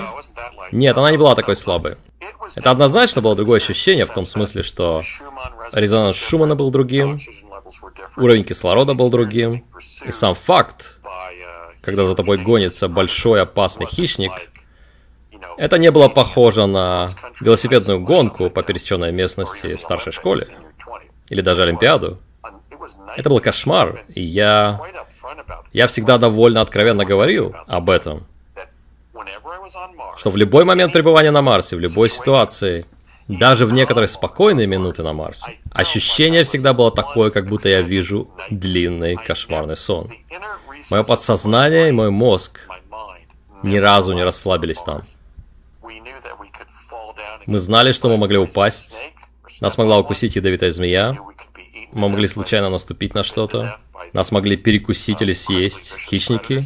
Нет, 0.72 0.98
она 0.98 1.10
не 1.10 1.18
была 1.18 1.34
такой 1.34 1.56
слабой. 1.56 1.96
Это 2.54 2.70
однозначно 2.70 3.22
было 3.22 3.34
другое 3.34 3.58
ощущение 3.58 4.04
в 4.04 4.12
том 4.12 4.24
смысле, 4.24 4.62
что 4.62 5.02
резонанс 5.72 6.16
Шумана 6.16 6.54
был 6.54 6.70
другим, 6.70 7.18
уровень 8.16 8.44
кислорода 8.44 8.94
был 8.94 9.10
другим, 9.10 9.64
и 10.04 10.10
сам 10.10 10.34
факт, 10.34 10.98
когда 11.80 12.04
за 12.04 12.14
тобой 12.14 12.38
гонится 12.38 12.88
большой 12.88 13.42
опасный 13.42 13.86
хищник, 13.86 14.32
это 15.56 15.78
не 15.78 15.90
было 15.90 16.08
похоже 16.08 16.66
на 16.66 17.11
велосипедную 17.40 18.00
гонку 18.00 18.50
по 18.50 18.62
пересеченной 18.62 19.12
местности 19.12 19.76
в 19.76 19.82
старшей 19.82 20.12
школе. 20.12 20.49
Или 21.28 21.40
даже 21.40 21.62
Олимпиаду. 21.62 22.18
Это 23.16 23.28
был 23.28 23.40
кошмар, 23.40 24.04
и 24.14 24.22
я... 24.22 24.80
Я 25.72 25.87
всегда 25.87 26.18
довольно 26.18 26.61
откровенно 26.61 27.04
говорил 27.04 27.54
об 27.66 27.90
этом. 27.90 28.26
Что 30.16 30.30
в 30.30 30.37
любой 30.37 30.64
момент 30.64 30.92
пребывания 30.92 31.30
на 31.30 31.42
Марсе, 31.42 31.76
в 31.76 31.80
любой 31.80 32.11
ситуации, 32.11 32.84
даже 33.28 33.66
в 33.66 33.72
некоторые 33.72 34.08
спокойные 34.08 34.66
минуты 34.66 35.02
на 35.02 35.12
Марсе, 35.12 35.58
ощущение 35.70 36.44
всегда 36.44 36.72
было 36.72 36.90
такое, 36.90 37.30
как 37.30 37.49
будто 37.49 37.68
я 37.68 37.82
вижу 37.82 38.28
длинный 38.50 39.16
кошмарный 39.16 39.76
сон. 39.76 40.11
Мое 40.90 41.04
подсознание 41.04 41.88
и 41.88 41.92
мой 41.92 42.11
мозг 42.11 42.61
ни 43.62 43.76
разу 43.76 44.12
не 44.12 44.25
расслабились 44.25 44.82
там. 44.82 45.02
Мы 47.46 47.58
знали, 47.58 47.92
что 47.92 48.08
мы 48.08 48.16
могли 48.16 48.38
упасть. 48.38 48.99
Нас 49.61 49.76
могла 49.78 49.99
укусить 49.99 50.37
ядовитая 50.37 50.70
змея. 50.70 51.16
Мы 51.92 52.08
могли 52.08 52.26
случайно 52.26 52.70
наступить 52.70 53.14
на 53.14 53.22
что-то. 53.22 53.76
Нас 54.12 54.32
могли 54.32 54.56
перекусить 54.56 55.22
или 55.22 55.32
съесть 55.32 55.94
хищники. 55.99 56.62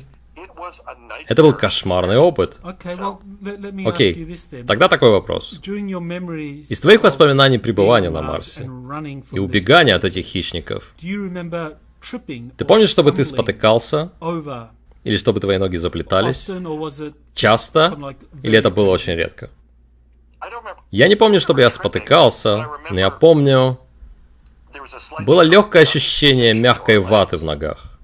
Это 1.28 1.42
был 1.42 1.52
кошмарный 1.52 2.18
опыт. 2.18 2.60
Окей, 3.84 4.36
тогда 4.66 4.88
такой 4.88 5.10
вопрос. 5.10 5.60
Из 5.64 6.80
твоих 6.80 7.02
воспоминаний 7.02 7.58
пребывания 7.58 8.10
на 8.10 8.22
Марсе 8.22 8.68
и 9.32 9.38
убегания 9.38 9.94
от 9.94 10.04
этих 10.04 10.24
хищников, 10.26 10.94
ты 10.98 12.64
помнишь, 12.64 12.90
чтобы 12.90 13.12
ты 13.12 13.24
спотыкался? 13.24 14.12
Или 15.04 15.16
чтобы 15.16 15.40
твои 15.40 15.58
ноги 15.58 15.76
заплетались? 15.76 16.50
Часто? 17.34 18.16
Или 18.42 18.58
это 18.58 18.70
было 18.70 18.90
очень 18.90 19.14
редко? 19.14 19.50
Я 20.90 21.08
не 21.08 21.16
помню, 21.16 21.40
чтобы 21.40 21.60
я 21.60 21.70
спотыкался, 21.70 22.68
но 22.90 23.00
я 23.00 23.10
помню... 23.10 23.78
Было 25.20 25.40
легкое 25.40 25.82
ощущение 25.82 26.54
мягкой 26.54 26.98
ваты 26.98 27.38
в 27.38 27.44
ногах. 27.44 27.96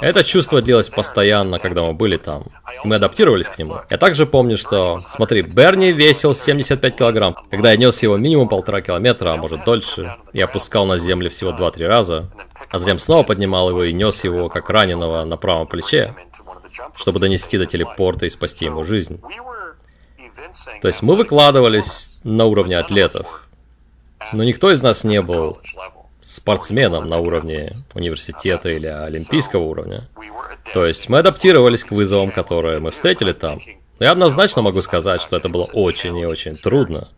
Это 0.00 0.24
чувство 0.24 0.60
длилось 0.60 0.88
постоянно, 0.88 1.58
когда 1.58 1.82
мы 1.82 1.94
были 1.94 2.16
там. 2.16 2.44
Мы 2.82 2.96
адаптировались 2.96 3.48
к 3.48 3.58
нему. 3.58 3.78
Я 3.88 3.96
также 3.96 4.26
помню, 4.26 4.56
что... 4.56 5.00
Смотри, 5.08 5.42
Берни 5.42 5.92
весил 5.92 6.34
75 6.34 6.96
килограмм. 6.96 7.36
Когда 7.50 7.70
я 7.70 7.76
нес 7.76 8.02
его 8.02 8.16
минимум 8.16 8.48
полтора 8.48 8.80
километра, 8.80 9.32
а 9.32 9.36
может 9.36 9.64
дольше, 9.64 10.16
и 10.32 10.40
опускал 10.40 10.86
на 10.86 10.98
землю 10.98 11.30
всего 11.30 11.52
2-3 11.52 11.86
раза, 11.86 12.30
а 12.70 12.78
затем 12.78 12.98
снова 12.98 13.22
поднимал 13.22 13.70
его 13.70 13.84
и 13.84 13.92
нес 13.92 14.24
его, 14.24 14.48
как 14.48 14.68
раненого, 14.70 15.24
на 15.24 15.36
правом 15.36 15.66
плече, 15.66 16.14
чтобы 16.96 17.20
донести 17.20 17.56
до 17.56 17.66
телепорта 17.66 18.26
и 18.26 18.30
спасти 18.30 18.64
ему 18.64 18.84
жизнь. 18.84 19.22
То 20.80 20.88
есть 20.88 21.02
мы 21.02 21.16
выкладывались 21.16 22.20
на 22.22 22.46
уровне 22.46 22.78
атлетов, 22.78 23.46
но 24.32 24.44
никто 24.44 24.70
из 24.70 24.82
нас 24.82 25.04
не 25.04 25.20
был 25.20 25.58
спортсменом 26.22 27.08
на 27.08 27.18
уровне 27.18 27.72
университета 27.94 28.70
или 28.70 28.86
олимпийского 28.86 29.62
уровня. 29.62 30.08
То 30.72 30.86
есть 30.86 31.08
мы 31.08 31.18
адаптировались 31.18 31.84
к 31.84 31.90
вызовам, 31.90 32.30
которые 32.30 32.78
мы 32.78 32.90
встретили 32.90 33.32
там. 33.32 33.60
Но 33.98 34.06
я 34.06 34.12
однозначно 34.12 34.62
могу 34.62 34.80
сказать, 34.82 35.20
что 35.20 35.36
это 35.36 35.48
было 35.48 35.64
очень 35.72 36.16
и 36.18 36.24
очень 36.24 36.56
трудно. 36.56 37.08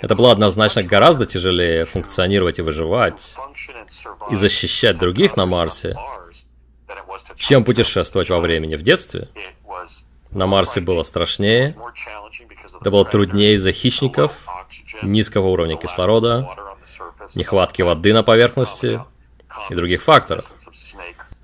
Это 0.00 0.14
было 0.14 0.32
однозначно 0.32 0.82
гораздо 0.82 1.24
тяжелее 1.24 1.84
функционировать 1.84 2.58
и 2.58 2.62
выживать, 2.62 3.34
и 4.30 4.36
защищать 4.36 4.98
других 4.98 5.36
на 5.36 5.46
Марсе, 5.46 5.96
чем 7.36 7.64
путешествовать 7.64 8.28
во 8.28 8.40
времени 8.40 8.76
в 8.76 8.82
детстве. 8.82 9.28
На 10.32 10.46
Марсе 10.46 10.80
было 10.80 11.02
страшнее, 11.02 11.76
Это 12.80 12.90
было 12.90 13.04
труднее 13.04 13.54
из-за 13.54 13.72
хищников, 13.72 14.46
низкого 15.02 15.48
уровня 15.48 15.76
кислорода, 15.76 16.48
нехватки 17.34 17.82
воды 17.82 18.12
на 18.12 18.22
поверхности 18.22 19.04
и 19.70 19.74
других 19.74 20.02
факторов. 20.02 20.52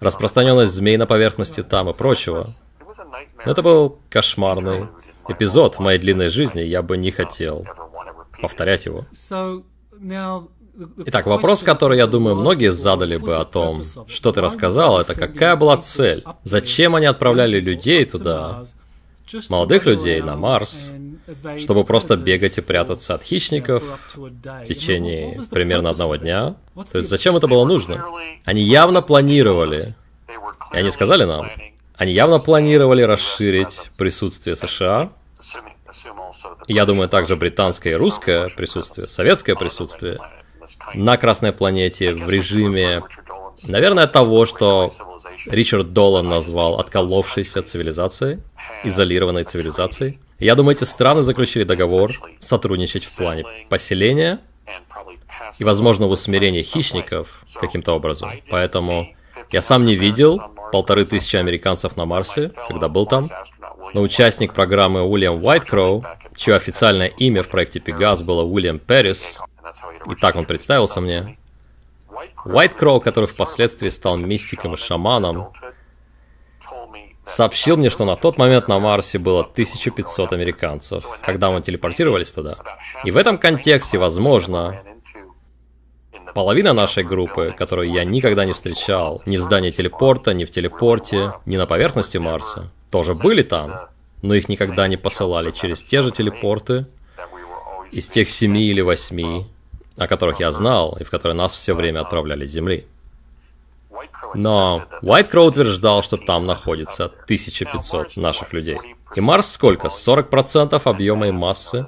Распространенность 0.00 0.72
змей 0.72 0.96
на 0.96 1.06
поверхности 1.06 1.62
там 1.62 1.90
и 1.90 1.94
прочего. 1.94 2.46
Это 3.44 3.62
был 3.62 3.98
кошмарный 4.10 4.86
эпизод 5.28 5.74
в 5.74 5.80
моей 5.80 5.98
длинной 5.98 6.30
жизни, 6.30 6.60
я 6.60 6.82
бы 6.82 6.96
не 6.96 7.10
хотел 7.10 7.66
повторять 8.40 8.86
его. 8.86 9.06
Итак, 10.98 11.26
вопрос, 11.26 11.64
который, 11.64 11.98
я 11.98 12.06
думаю, 12.06 12.36
многие 12.36 12.70
задали 12.70 13.16
бы 13.16 13.36
о 13.36 13.44
том, 13.44 13.82
что 14.06 14.32
ты 14.32 14.40
рассказал, 14.40 15.00
это 15.00 15.14
какая 15.14 15.56
была 15.56 15.76
цель? 15.76 16.24
Зачем 16.44 16.94
они 16.94 17.06
отправляли 17.06 17.58
людей 17.58 18.04
туда, 18.04 18.64
молодых 19.48 19.86
людей 19.86 20.20
на 20.20 20.36
Марс, 20.36 20.90
чтобы 21.58 21.84
просто 21.84 22.16
бегать 22.16 22.58
и 22.58 22.60
прятаться 22.60 23.14
от 23.14 23.22
хищников 23.22 23.82
в 24.14 24.64
течение 24.64 25.40
примерно 25.50 25.90
одного 25.90 26.16
дня? 26.16 26.56
То 26.90 26.98
есть 26.98 27.08
зачем 27.08 27.36
это 27.36 27.46
было 27.46 27.64
нужно? 27.64 28.04
Они 28.44 28.62
явно 28.62 29.02
планировали, 29.02 29.94
и 30.72 30.76
они 30.76 30.90
сказали 30.90 31.24
нам, 31.24 31.50
они 31.96 32.12
явно 32.12 32.38
планировали 32.38 33.02
расширить 33.02 33.90
присутствие 33.98 34.56
США, 34.56 35.10
я 36.66 36.84
думаю, 36.84 37.08
также 37.08 37.36
британское 37.36 37.94
и 37.94 37.96
русское 37.96 38.48
присутствие, 38.50 39.08
советское 39.08 39.54
присутствие 39.56 40.18
на 40.94 41.16
Красной 41.16 41.52
планете 41.52 42.14
в 42.14 42.28
режиме, 42.28 43.02
наверное, 43.66 44.06
того, 44.06 44.44
что 44.44 44.90
Ричард 45.46 45.92
Долан 45.92 46.28
назвал 46.28 46.78
отколовшейся 46.78 47.62
цивилизацией, 47.62 48.40
изолированной 48.84 49.44
цивилизацией. 49.44 50.18
Я 50.38 50.54
думаю, 50.54 50.76
эти 50.76 50.84
страны 50.84 51.22
заключили 51.22 51.64
договор 51.64 52.10
сотрудничать 52.38 53.04
в 53.04 53.16
плане 53.16 53.44
поселения 53.68 54.40
и, 55.58 55.64
возможно, 55.64 56.06
в 56.06 56.10
усмирении 56.10 56.62
хищников 56.62 57.42
каким-то 57.60 57.92
образом. 57.92 58.30
Поэтому 58.50 59.08
я 59.50 59.62
сам 59.62 59.84
не 59.84 59.94
видел 59.94 60.40
полторы 60.70 61.04
тысячи 61.04 61.36
американцев 61.36 61.96
на 61.96 62.04
Марсе, 62.04 62.52
когда 62.68 62.88
был 62.88 63.06
там, 63.06 63.26
но 63.94 64.02
участник 64.02 64.52
программы 64.52 65.02
Уильям 65.02 65.42
Уайткроу, 65.44 66.04
чье 66.36 66.54
официальное 66.54 67.08
имя 67.08 67.42
в 67.42 67.48
проекте 67.48 67.80
Пегас 67.80 68.22
было 68.22 68.42
Уильям 68.42 68.78
Перрис, 68.78 69.40
и 70.06 70.14
так 70.14 70.36
он 70.36 70.44
представился 70.44 71.00
мне, 71.00 71.38
Уайткроу, 72.44 73.00
который 73.00 73.26
впоследствии 73.26 73.88
стал 73.88 74.16
мистиком 74.16 74.74
и 74.74 74.76
шаманом, 74.76 75.52
сообщил 77.28 77.76
мне, 77.76 77.90
что 77.90 78.04
на 78.04 78.16
тот 78.16 78.38
момент 78.38 78.68
на 78.68 78.78
Марсе 78.78 79.18
было 79.18 79.40
1500 79.40 80.32
американцев, 80.32 81.06
когда 81.22 81.50
мы 81.50 81.60
телепортировались 81.60 82.32
туда. 82.32 82.56
И 83.04 83.10
в 83.10 83.16
этом 83.16 83.38
контексте, 83.38 83.98
возможно, 83.98 84.80
половина 86.34 86.72
нашей 86.72 87.04
группы, 87.04 87.54
которую 87.56 87.90
я 87.90 88.04
никогда 88.04 88.44
не 88.44 88.54
встречал, 88.54 89.22
ни 89.26 89.36
в 89.36 89.40
здании 89.40 89.70
телепорта, 89.70 90.34
ни 90.34 90.44
в 90.44 90.50
телепорте, 90.50 91.34
ни 91.46 91.56
на 91.56 91.66
поверхности 91.66 92.18
Марса, 92.18 92.70
тоже 92.90 93.14
были 93.14 93.42
там, 93.42 93.88
но 94.22 94.34
их 94.34 94.48
никогда 94.48 94.88
не 94.88 94.96
посылали 94.96 95.50
через 95.50 95.82
те 95.82 96.02
же 96.02 96.10
телепорты 96.10 96.86
из 97.90 98.08
тех 98.08 98.28
семи 98.28 98.64
или 98.64 98.80
восьми, 98.80 99.46
о 99.96 100.06
которых 100.06 100.40
я 100.40 100.52
знал 100.52 100.96
и 100.98 101.04
в 101.04 101.10
которые 101.10 101.36
нас 101.36 101.54
все 101.54 101.74
время 101.74 102.00
отправляли 102.00 102.46
с 102.46 102.50
Земли. 102.50 102.86
Но 104.34 104.84
Уайт 105.02 105.28
Кроу 105.28 105.46
утверждал, 105.46 106.02
что 106.02 106.16
там 106.16 106.44
находится 106.44 107.06
1500 107.06 108.16
наших 108.16 108.52
людей. 108.52 108.78
И 109.14 109.20
Марс 109.20 109.52
сколько? 109.52 109.88
40% 109.88 110.80
объема 110.84 111.28
и 111.28 111.30
массы, 111.30 111.86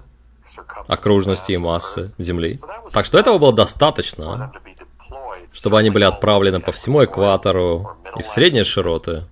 окружности 0.86 1.52
и 1.52 1.58
массы 1.58 2.12
Земли. 2.18 2.58
Так 2.92 3.06
что 3.06 3.18
этого 3.18 3.38
было 3.38 3.52
достаточно, 3.52 4.52
чтобы 5.52 5.78
они 5.78 5.90
были 5.90 6.04
отправлены 6.04 6.60
по 6.60 6.72
всему 6.72 7.04
экватору 7.04 7.96
и 8.16 8.22
в 8.22 8.28
средние 8.28 8.64
широты, 8.64 9.24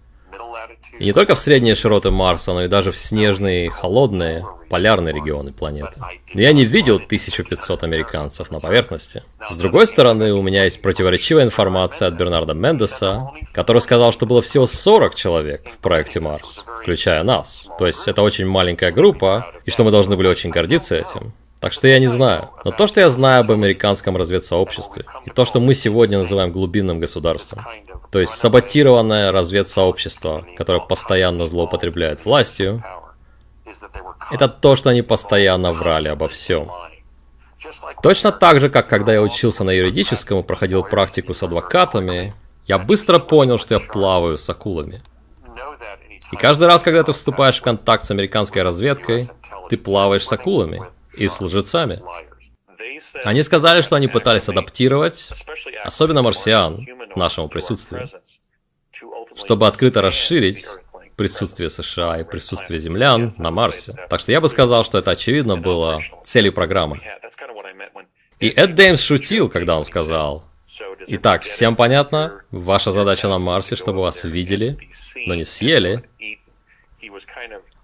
и 0.99 1.05
не 1.05 1.13
только 1.13 1.35
в 1.35 1.39
средние 1.39 1.75
широты 1.75 2.11
Марса, 2.11 2.53
но 2.53 2.65
и 2.65 2.69
даже 2.69 2.91
в 2.91 2.97
снежные, 2.97 3.71
холодные, 3.71 4.45
полярные 4.69 5.15
регионы 5.15 5.53
планеты. 5.53 6.01
Но 6.35 6.41
я 6.41 6.53
не 6.53 6.65
видел 6.65 6.97
1500 6.97 7.85
американцев 7.85 8.51
на 8.51 8.61
поверхности. 8.61 9.23
С 9.49 9.57
другой 9.57 9.87
стороны, 9.87 10.33
у 10.33 10.43
меня 10.43 10.65
есть 10.65 10.83
противоречивая 10.83 11.45
информация 11.45 12.09
от 12.09 12.15
Бернарда 12.15 12.55
Мендеса, 12.55 13.31
который 13.53 13.81
сказал, 13.81 14.13
что 14.13 14.27
было 14.27 14.43
всего 14.43 14.67
40 14.67 15.15
человек 15.15 15.69
в 15.73 15.79
проекте 15.79 16.21
Марс, 16.21 16.65
включая 16.83 17.23
нас. 17.23 17.67
То 17.79 17.87
есть 17.87 18.07
это 18.09 18.23
очень 18.23 18.47
маленькая 18.47 18.93
группа, 18.93 19.53
и 19.65 19.71
что 19.71 19.85
мы 19.85 19.91
должны 19.91 20.17
были 20.17 20.29
очень 20.29 20.51
гордиться 20.51 20.97
этим. 20.97 21.33
Так 21.61 21.73
что 21.73 21.89
я 21.89 21.99
не 21.99 22.07
знаю. 22.07 22.51
Но 22.65 22.71
то, 22.71 22.87
что 22.87 23.01
я 23.01 23.11
знаю 23.11 23.41
об 23.41 23.51
американском 23.51 24.17
разведсообществе, 24.17 25.05
и 25.27 25.31
то, 25.31 25.45
что 25.45 25.59
мы 25.61 25.75
сегодня 25.75 26.19
называем 26.19 26.53
глубинным 26.53 27.01
государством, 27.01 27.65
то 28.11 28.21
есть 28.21 28.33
саботированное 28.33 29.33
разведсообщество, 29.33 30.47
которое 30.57 30.81
постоянно 30.81 31.47
злоупотребляет 31.47 32.25
властью, 32.25 32.85
это 34.31 34.49
то, 34.49 34.77
что 34.77 34.91
они 34.91 35.03
постоянно 35.03 35.73
врали 35.73 36.09
обо 36.09 36.29
всем. 36.29 36.71
Точно 38.03 38.31
так 38.31 38.61
же, 38.61 38.71
как 38.71 38.89
когда 38.89 39.13
я 39.13 39.21
учился 39.21 39.65
на 39.65 39.71
юридическом 39.71 40.39
и 40.39 40.43
проходил 40.45 40.85
практику 40.85 41.35
с 41.35 41.43
адвокатами, 41.43 42.35
я 42.67 42.79
быстро 42.79 43.19
понял, 43.19 43.59
что 43.59 43.75
я 43.75 43.81
плаваю 43.81 44.39
с 44.39 44.49
акулами. 44.49 45.03
И 46.31 46.37
каждый 46.37 46.69
раз, 46.69 46.83
когда 46.83 47.03
ты 47.03 47.13
вступаешь 47.13 47.59
в 47.59 47.63
контакт 47.63 48.05
с 48.05 48.11
американской 48.13 48.63
разведкой, 48.63 49.29
ты 49.71 49.77
плаваешь 49.77 50.27
с 50.27 50.33
акулами 50.33 50.83
и 51.19 51.29
с 51.29 51.41
лжецами. 51.41 52.03
Они 53.25 53.43
сказали, 53.43 53.83
что 53.83 53.97
они 53.97 54.09
пытались 54.09 54.49
адаптировать, 54.49 55.31
особенно 55.85 56.23
марсиан, 56.23 56.87
нашему 57.17 57.49
присутствию, 57.49 58.09
чтобы 59.37 59.67
открыто 59.67 60.01
расширить 60.03 60.67
присутствие 61.17 61.69
США 61.69 62.21
и 62.21 62.25
присутствие 62.25 62.79
землян 62.79 63.35
на 63.39 63.51
Марсе. 63.51 63.95
Так 64.09 64.21
что 64.21 64.33
я 64.33 64.41
бы 64.41 64.49
сказал, 64.49 64.85
что 64.85 64.99
это 64.99 65.11
очевидно 65.11 65.57
было 65.57 66.01
целью 66.25 66.53
программы. 66.53 67.01
И 68.39 68.49
Эд 68.49 68.77
Деймс 68.77 69.03
шутил, 69.03 69.49
когда 69.49 69.77
он 69.77 69.85
сказал, 69.85 70.45
Итак, 71.07 71.43
всем 71.43 71.77
понятно, 71.77 72.43
ваша 72.51 72.93
задача 72.93 73.27
на 73.29 73.39
Марсе, 73.39 73.75
чтобы 73.75 74.01
вас 74.01 74.25
видели, 74.25 74.79
но 75.27 75.35
не 75.35 75.45
съели. 75.45 76.05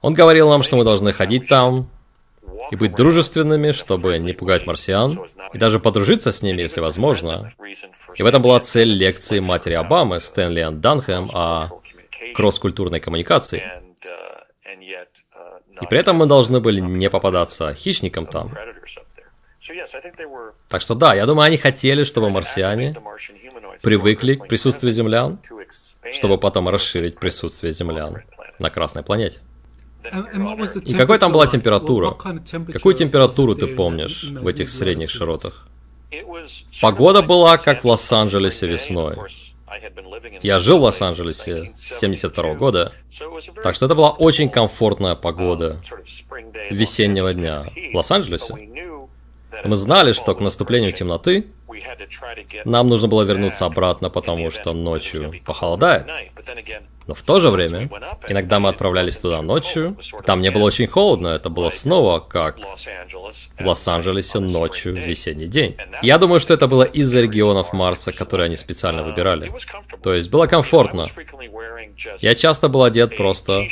Он 0.00 0.12
говорил 0.12 0.48
нам, 0.48 0.62
что 0.62 0.76
мы 0.76 0.84
должны 0.84 1.12
ходить 1.12 1.48
там, 1.48 1.90
и 2.70 2.76
быть 2.76 2.94
дружественными, 2.94 3.72
чтобы 3.72 4.18
не 4.18 4.32
пугать 4.32 4.66
марсиан, 4.66 5.26
и 5.52 5.58
даже 5.58 5.78
подружиться 5.78 6.32
с 6.32 6.42
ними, 6.42 6.62
если 6.62 6.80
возможно. 6.80 7.52
И 8.16 8.22
в 8.22 8.26
этом 8.26 8.42
была 8.42 8.60
цель 8.60 8.92
лекции 8.92 9.40
матери 9.40 9.74
Обамы, 9.74 10.20
Стэнли 10.20 10.60
Энн 10.60 10.80
Данхэм, 10.80 11.28
о 11.34 11.70
кросс-культурной 12.34 13.00
коммуникации. 13.00 13.62
И 15.80 15.86
при 15.86 15.98
этом 15.98 16.16
мы 16.16 16.26
должны 16.26 16.60
были 16.60 16.80
не 16.80 17.10
попадаться 17.10 17.74
хищникам 17.74 18.26
там. 18.26 18.50
Так 20.68 20.82
что 20.82 20.94
да, 20.94 21.14
я 21.14 21.26
думаю, 21.26 21.46
они 21.46 21.56
хотели, 21.56 22.04
чтобы 22.04 22.30
марсиане 22.30 22.94
привыкли 23.82 24.34
к 24.34 24.46
присутствию 24.46 24.92
землян, 24.92 25.38
чтобы 26.12 26.38
потом 26.38 26.68
расширить 26.68 27.18
присутствие 27.18 27.72
землян 27.72 28.22
на 28.58 28.70
Красной 28.70 29.02
планете. 29.02 29.40
И 30.84 30.94
какой 30.94 31.18
там 31.18 31.32
была 31.32 31.46
температура? 31.46 32.10
Какую 32.72 32.94
температуру 32.94 33.54
ты 33.54 33.66
помнишь 33.66 34.24
в 34.24 34.46
этих 34.46 34.68
средних 34.68 35.10
широтах? 35.10 35.66
Погода 36.80 37.22
была 37.22 37.58
как 37.58 37.84
в 37.84 37.88
Лос-Анджелесе 37.88 38.66
весной. 38.66 39.16
Я 40.42 40.58
жил 40.58 40.78
в 40.78 40.82
Лос-Анджелесе 40.82 41.72
с 41.74 41.98
72 41.98 42.54
года, 42.54 42.92
так 43.62 43.74
что 43.74 43.86
это 43.86 43.94
была 43.94 44.10
очень 44.10 44.48
комфортная 44.48 45.14
погода 45.14 45.80
весеннего 46.70 47.32
дня 47.32 47.64
в 47.92 47.96
Лос-Анджелесе. 47.96 48.54
Мы 49.64 49.76
знали, 49.76 50.12
что 50.12 50.34
к 50.34 50.40
наступлению 50.40 50.92
темноты 50.92 51.46
нам 52.64 52.88
нужно 52.88 53.08
было 53.08 53.22
вернуться 53.22 53.66
обратно, 53.66 54.10
потому 54.10 54.50
что 54.50 54.72
ночью 54.72 55.32
похолодает. 55.44 56.06
Но 57.06 57.14
в 57.14 57.22
то 57.22 57.38
же 57.38 57.50
время, 57.50 57.90
иногда 58.28 58.58
мы 58.58 58.70
отправлялись 58.70 59.18
туда 59.18 59.42
ночью, 59.42 59.96
там 60.24 60.40
не 60.40 60.50
было 60.50 60.64
очень 60.64 60.86
холодно, 60.86 61.28
это 61.28 61.50
было 61.50 61.68
снова 61.68 62.20
как 62.20 62.58
в 62.58 63.66
Лос-Анджелесе 63.66 64.38
ночью 64.40 64.94
в 64.94 64.98
весенний 64.98 65.46
день. 65.46 65.76
Я 66.02 66.18
думаю, 66.18 66.40
что 66.40 66.54
это 66.54 66.66
было 66.66 66.84
из-за 66.84 67.20
регионов 67.20 67.72
Марса, 67.72 68.12
которые 68.12 68.46
они 68.46 68.56
специально 68.56 69.02
выбирали. 69.02 69.52
То 70.02 70.14
есть 70.14 70.30
было 70.30 70.46
комфортно. 70.46 71.06
Я 72.18 72.34
часто 72.34 72.68
был 72.68 72.84
одет 72.84 73.16
просто 73.16 73.66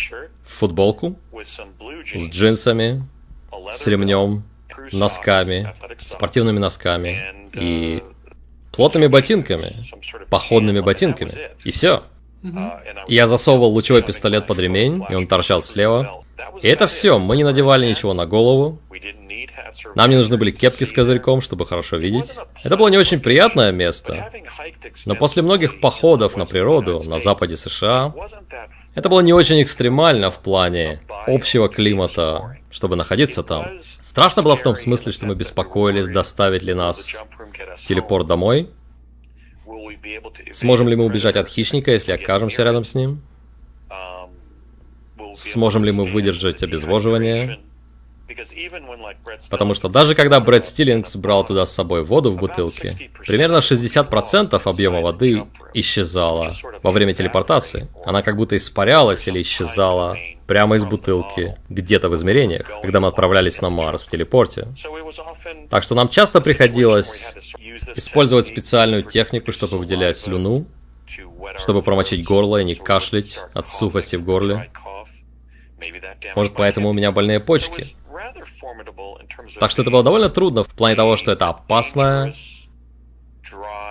в 0.44 0.52
футболку, 0.58 1.18
с 1.42 2.28
джинсами, 2.28 3.02
с 3.72 3.86
ремнем, 3.86 4.44
носками, 4.92 5.72
спортивными 5.98 6.58
носками 6.58 7.41
и 7.54 8.02
плотными 8.72 9.06
ботинками, 9.06 9.72
походными 10.30 10.80
ботинками. 10.80 11.32
И 11.64 11.70
все. 11.70 12.02
Я 13.06 13.26
засовывал 13.26 13.70
лучевой 13.70 14.02
пистолет 14.02 14.46
под 14.46 14.58
ремень, 14.58 15.04
и 15.08 15.14
он 15.14 15.26
торчал 15.26 15.62
слева. 15.62 16.24
И 16.60 16.68
это 16.68 16.86
все, 16.86 17.18
мы 17.18 17.36
не 17.36 17.44
надевали 17.44 17.86
ничего 17.86 18.14
на 18.14 18.26
голову. 18.26 18.80
Нам 19.94 20.10
не 20.10 20.16
нужны 20.16 20.36
были 20.36 20.50
кепки 20.50 20.84
с 20.84 20.92
козырьком, 20.92 21.40
чтобы 21.40 21.66
хорошо 21.66 21.96
видеть. 21.96 22.34
Это 22.62 22.76
было 22.76 22.88
не 22.88 22.98
очень 22.98 23.20
приятное 23.20 23.72
место. 23.72 24.30
Но 25.06 25.14
после 25.14 25.42
многих 25.42 25.80
походов 25.80 26.36
на 26.36 26.46
природу 26.46 27.00
на 27.06 27.18
западе 27.18 27.56
США, 27.56 28.12
это 28.94 29.08
было 29.08 29.20
не 29.20 29.32
очень 29.32 29.62
экстремально 29.62 30.30
в 30.30 30.38
плане 30.40 31.00
общего 31.26 31.68
климата, 31.68 32.58
чтобы 32.70 32.96
находиться 32.96 33.42
там. 33.42 33.66
Страшно 33.80 34.42
было 34.42 34.56
в 34.56 34.62
том 34.62 34.76
смысле, 34.76 35.12
что 35.12 35.26
мы 35.26 35.34
беспокоились, 35.34 36.08
доставить 36.08 36.62
ли 36.62 36.74
нас 36.74 37.24
телепорт 37.87 38.27
домой. 38.27 38.70
Сможем 40.53 40.88
ли 40.88 40.96
мы 40.96 41.05
убежать 41.05 41.37
от 41.37 41.48
хищника, 41.48 41.90
если 41.92 42.12
окажемся 42.12 42.62
рядом 42.64 42.85
с 42.85 42.94
ним? 42.94 43.22
Сможем 45.35 45.85
ли 45.85 45.92
мы 45.92 46.05
выдержать 46.05 46.62
обезвоживание? 46.62 47.61
Потому 49.50 49.74
что 49.74 49.88
даже 49.88 50.14
когда 50.14 50.40
Брэд 50.40 50.64
Стиллингс 50.66 51.16
брал 51.16 51.44
туда 51.44 51.66
с 51.66 51.72
собой 51.72 52.04
воду 52.04 52.30
в 52.30 52.36
бутылке, 52.36 53.10
примерно 53.26 53.58
60% 53.58 54.60
объема 54.64 55.00
воды 55.00 55.44
исчезало 55.74 56.52
во 56.82 56.90
время 56.90 57.14
телепортации. 57.14 57.88
Она 58.04 58.22
как 58.22 58.36
будто 58.36 58.56
испарялась 58.56 59.26
или 59.28 59.42
исчезала 59.42 60.16
прямо 60.46 60.76
из 60.76 60.84
бутылки, 60.84 61.56
где-то 61.68 62.08
в 62.08 62.14
измерениях, 62.14 62.70
когда 62.82 63.00
мы 63.00 63.08
отправлялись 63.08 63.60
на 63.62 63.70
Марс 63.70 64.02
в 64.02 64.10
телепорте. 64.10 64.68
Так 65.70 65.82
что 65.82 65.94
нам 65.94 66.08
часто 66.08 66.40
приходилось 66.40 67.34
использовать 67.94 68.48
специальную 68.48 69.02
технику, 69.02 69.52
чтобы 69.52 69.78
выделять 69.78 70.18
слюну, 70.18 70.66
чтобы 71.56 71.82
промочить 71.82 72.24
горло 72.24 72.60
и 72.60 72.64
не 72.64 72.74
кашлять 72.74 73.38
от 73.54 73.68
сухости 73.68 74.16
в 74.16 74.24
горле. 74.24 74.70
Может, 76.36 76.54
поэтому 76.54 76.90
у 76.90 76.92
меня 76.92 77.12
больные 77.12 77.40
почки. 77.40 77.96
Так 79.61 79.70
что 79.70 79.83
это 79.83 79.90
было 79.90 80.03
довольно 80.03 80.29
трудно 80.29 80.62
в 80.62 80.68
плане 80.68 80.96
того, 80.96 81.16
что 81.16 81.33
это 81.33 81.48
опасная, 81.48 82.33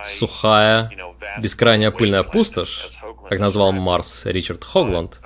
сухая, 0.04 0.90
бескрайняя 1.40 1.90
пыльная 1.90 2.22
пустошь, 2.22 2.88
как 3.28 3.38
назвал 3.38 3.72
Марс 3.72 4.24
Ричард 4.26 4.64
Хогланд. 4.64 5.20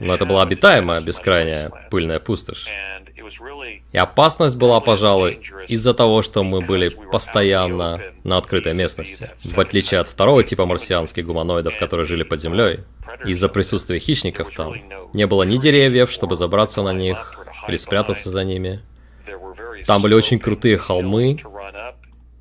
Но 0.00 0.14
это 0.14 0.24
была 0.24 0.42
обитаемая, 0.42 1.00
бескрайняя, 1.00 1.70
пыльная 1.90 2.20
пустошь. 2.20 2.66
И 3.92 3.98
опасность 3.98 4.56
была, 4.56 4.80
пожалуй, 4.80 5.40
из-за 5.68 5.94
того, 5.94 6.22
что 6.22 6.42
мы 6.42 6.60
были 6.60 6.88
постоянно 6.88 8.00
на 8.24 8.38
открытой 8.38 8.74
местности. 8.74 9.30
В 9.38 9.58
отличие 9.58 10.00
от 10.00 10.08
второго 10.08 10.42
типа 10.42 10.66
марсианских 10.66 11.26
гуманоидов, 11.26 11.78
которые 11.78 12.06
жили 12.06 12.22
под 12.22 12.40
землей, 12.40 12.80
из-за 13.24 13.48
присутствия 13.48 13.98
хищников 13.98 14.50
там 14.54 14.74
не 15.12 15.26
было 15.26 15.42
ни 15.44 15.58
деревьев, 15.58 16.10
чтобы 16.10 16.34
забраться 16.36 16.82
на 16.82 16.92
них, 16.92 17.38
или 17.68 17.76
спрятаться 17.76 18.30
за 18.30 18.44
ними. 18.44 18.80
Там 19.86 20.02
были 20.02 20.14
очень 20.14 20.38
крутые 20.38 20.76
холмы, 20.76 21.38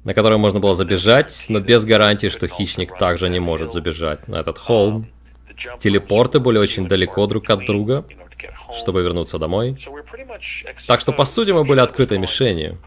на 0.03 0.13
которые 0.13 0.37
можно 0.37 0.59
было 0.59 0.75
забежать, 0.75 1.45
но 1.49 1.59
без 1.59 1.85
гарантии, 1.85 2.27
что 2.27 2.47
хищник 2.47 2.97
также 2.97 3.29
не 3.29 3.39
может 3.39 3.71
забежать 3.71 4.27
на 4.27 4.37
этот 4.37 4.57
холм. 4.57 5.07
Телепорты 5.79 6.39
были 6.39 6.57
очень 6.57 6.87
далеко 6.87 7.27
друг 7.27 7.49
от 7.49 7.65
друга, 7.65 8.05
чтобы 8.73 9.01
вернуться 9.01 9.37
домой. 9.39 9.77
Так 10.87 10.99
что, 10.99 11.11
по 11.11 11.25
сути, 11.25 11.51
мы 11.51 11.63
были 11.63 11.79
открытой 11.79 12.17
мишенью. 12.17 12.77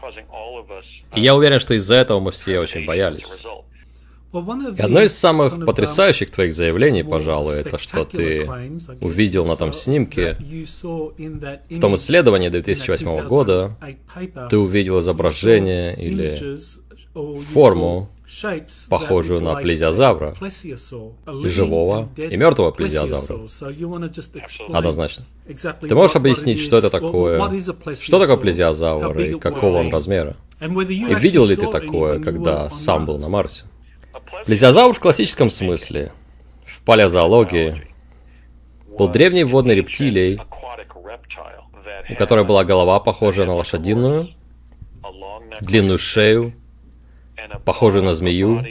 И 1.15 1.21
я 1.21 1.35
уверен, 1.35 1.59
что 1.59 1.73
из-за 1.75 1.95
этого 1.95 2.19
мы 2.19 2.31
все 2.31 2.59
очень 2.59 2.85
боялись. 2.85 3.45
И 4.33 4.81
одно 4.81 5.01
из 5.01 5.15
самых 5.15 5.63
потрясающих 5.63 6.31
твоих 6.31 6.55
заявлений, 6.55 7.03
пожалуй, 7.03 7.57
это 7.57 7.77
что 7.77 8.03
ты 8.03 8.49
увидел 8.99 9.45
на 9.45 9.55
том 9.55 9.73
снимке, 9.73 10.37
в 10.39 11.79
том 11.79 11.95
исследовании 11.95 12.49
2008 12.49 13.27
года, 13.27 13.77
ты 14.49 14.57
увидел 14.57 14.99
изображение 14.99 15.95
или 15.95 16.57
форму, 17.13 18.09
похожую 18.89 19.41
на 19.41 19.55
плезиозавра, 19.55 20.35
живого 21.43 22.09
и 22.17 22.35
мертвого 22.37 22.71
плезиозавра. 22.71 23.47
Однозначно. 24.73 25.25
Ты 25.81 25.95
можешь 25.95 26.15
объяснить, 26.15 26.59
что 26.59 26.77
это 26.77 26.89
такое? 26.89 27.39
Что 27.95 28.19
такое 28.19 28.37
плезиозавр 28.37 29.19
и 29.19 29.39
какого 29.39 29.77
он 29.77 29.91
размера? 29.91 30.35
И 30.61 31.15
видел 31.15 31.45
ли 31.45 31.55
ты 31.55 31.69
такое, 31.69 32.19
когда 32.19 32.69
сам 32.69 33.05
был 33.05 33.17
на 33.17 33.29
Марсе? 33.29 33.65
Плезиозавр 34.45 34.93
в 34.93 34.99
классическом 34.99 35.49
смысле, 35.49 36.11
в 36.65 36.81
палеозоологии, 36.83 37.75
был 38.97 39.07
древней 39.09 39.43
водной 39.43 39.75
рептилией, 39.75 40.39
у 42.09 42.15
которой 42.15 42.45
была 42.45 42.63
голова, 42.63 42.99
похожая 42.99 43.45
на 43.45 43.55
лошадиную, 43.55 44.27
длинную 45.61 45.97
шею, 45.97 46.53
похожую 47.65 48.03
на 48.03 48.13
змею, 48.13 48.63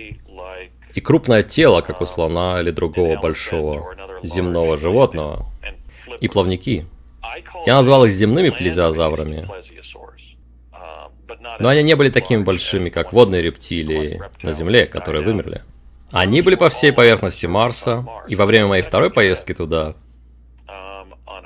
и 0.94 1.00
крупное 1.00 1.42
тело, 1.42 1.80
как 1.80 2.00
у 2.00 2.06
слона 2.06 2.60
или 2.60 2.70
другого 2.70 3.18
большого 3.18 3.94
земного 4.22 4.76
животного, 4.76 5.46
и 6.20 6.28
плавники. 6.28 6.86
Я 7.66 7.74
назвал 7.74 8.04
их 8.04 8.12
земными 8.12 8.50
плезиозаврами, 8.50 9.48
но 11.58 11.68
они 11.68 11.82
не 11.82 11.96
были 11.96 12.10
такими 12.10 12.42
большими, 12.42 12.88
как 12.88 13.12
водные 13.12 13.42
рептилии 13.42 14.22
на 14.42 14.52
Земле, 14.52 14.86
которые 14.86 15.22
вымерли. 15.22 15.62
Они 16.10 16.42
были 16.42 16.56
по 16.56 16.68
всей 16.68 16.92
поверхности 16.92 17.46
Марса, 17.46 18.06
и 18.28 18.36
во 18.36 18.44
время 18.44 18.66
моей 18.66 18.82
второй 18.82 19.10
поездки 19.10 19.54
туда, 19.54 19.94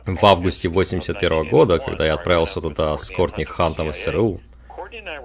в 0.07 0.25
августе 0.25 0.69
81 0.69 1.49
года, 1.49 1.79
когда 1.79 2.07
я 2.07 2.15
отправился 2.15 2.61
туда 2.61 2.97
с 2.97 3.11
Кортни 3.11 3.45
Хантом 3.45 3.91
из 3.91 4.03
СРУ, 4.03 4.41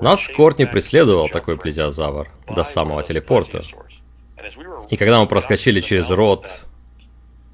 нас 0.02 0.28
Кортни 0.28 0.66
преследовал 0.66 1.30
такой 1.30 1.58
плезиозавр 1.58 2.30
до 2.48 2.64
самого 2.64 3.04
телепорта. 3.04 3.62
И 4.90 4.98
когда 4.98 5.20
мы 5.20 5.28
проскочили 5.28 5.80
через 5.82 6.10
рот 6.10 6.48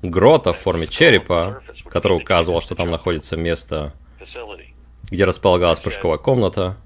грота 0.02 0.54
в 0.54 0.58
форме 0.58 0.88
черепа, 0.88 1.62
который 1.90 2.18
указывал, 2.18 2.62
что 2.62 2.76
там 2.76 2.90
находится 2.90 3.36
место, 3.36 3.94
где 5.10 5.26
располагалась 5.26 5.80
прыжковая 5.80 6.18
комната, 6.18 6.78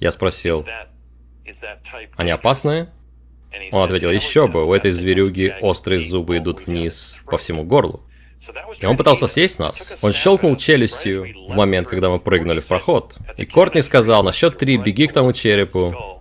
я 0.00 0.12
спросил, 0.12 0.64
они 2.16 2.30
опасные? 2.30 2.90
Он 3.72 3.84
ответил, 3.84 4.10
еще 4.10 4.48
бы, 4.48 4.64
у 4.64 4.72
этой 4.72 4.90
зверюги 4.90 5.54
острые 5.60 6.00
зубы 6.00 6.38
идут 6.38 6.66
вниз 6.66 7.18
по 7.26 7.36
всему 7.36 7.64
горлу. 7.64 8.02
И 8.80 8.86
он 8.86 8.96
пытался 8.96 9.26
съесть 9.26 9.58
нас. 9.58 9.98
Он 10.02 10.12
щелкнул 10.12 10.56
челюстью 10.56 11.26
в 11.48 11.54
момент, 11.54 11.88
когда 11.88 12.10
мы 12.10 12.18
прыгнули 12.18 12.60
в 12.60 12.68
проход. 12.68 13.16
И 13.36 13.44
Кортни 13.44 13.82
сказал, 13.82 14.22
на 14.22 14.32
счет 14.32 14.58
три 14.58 14.76
беги 14.76 15.06
к 15.06 15.12
тому 15.12 15.32
черепу 15.32 16.20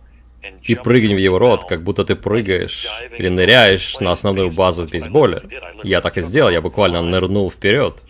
и 0.64 0.76
прыгни 0.76 1.14
в 1.14 1.18
его 1.18 1.40
рот, 1.40 1.66
как 1.68 1.84
будто 1.84 2.04
ты 2.04 2.16
прыгаешь 2.16 2.88
или 3.18 3.30
ныряешь 3.30 4.00
на 4.00 4.12
основную 4.12 4.52
базу 4.52 4.86
в 4.86 4.92
бейсболе. 4.92 5.42
Я 5.84 6.02
так 6.02 6.18
и 6.18 6.22
сделал, 6.22 6.50
я 6.50 6.62
буквально 6.62 7.02
нырнул 7.02 7.50
вперед, 7.50 8.04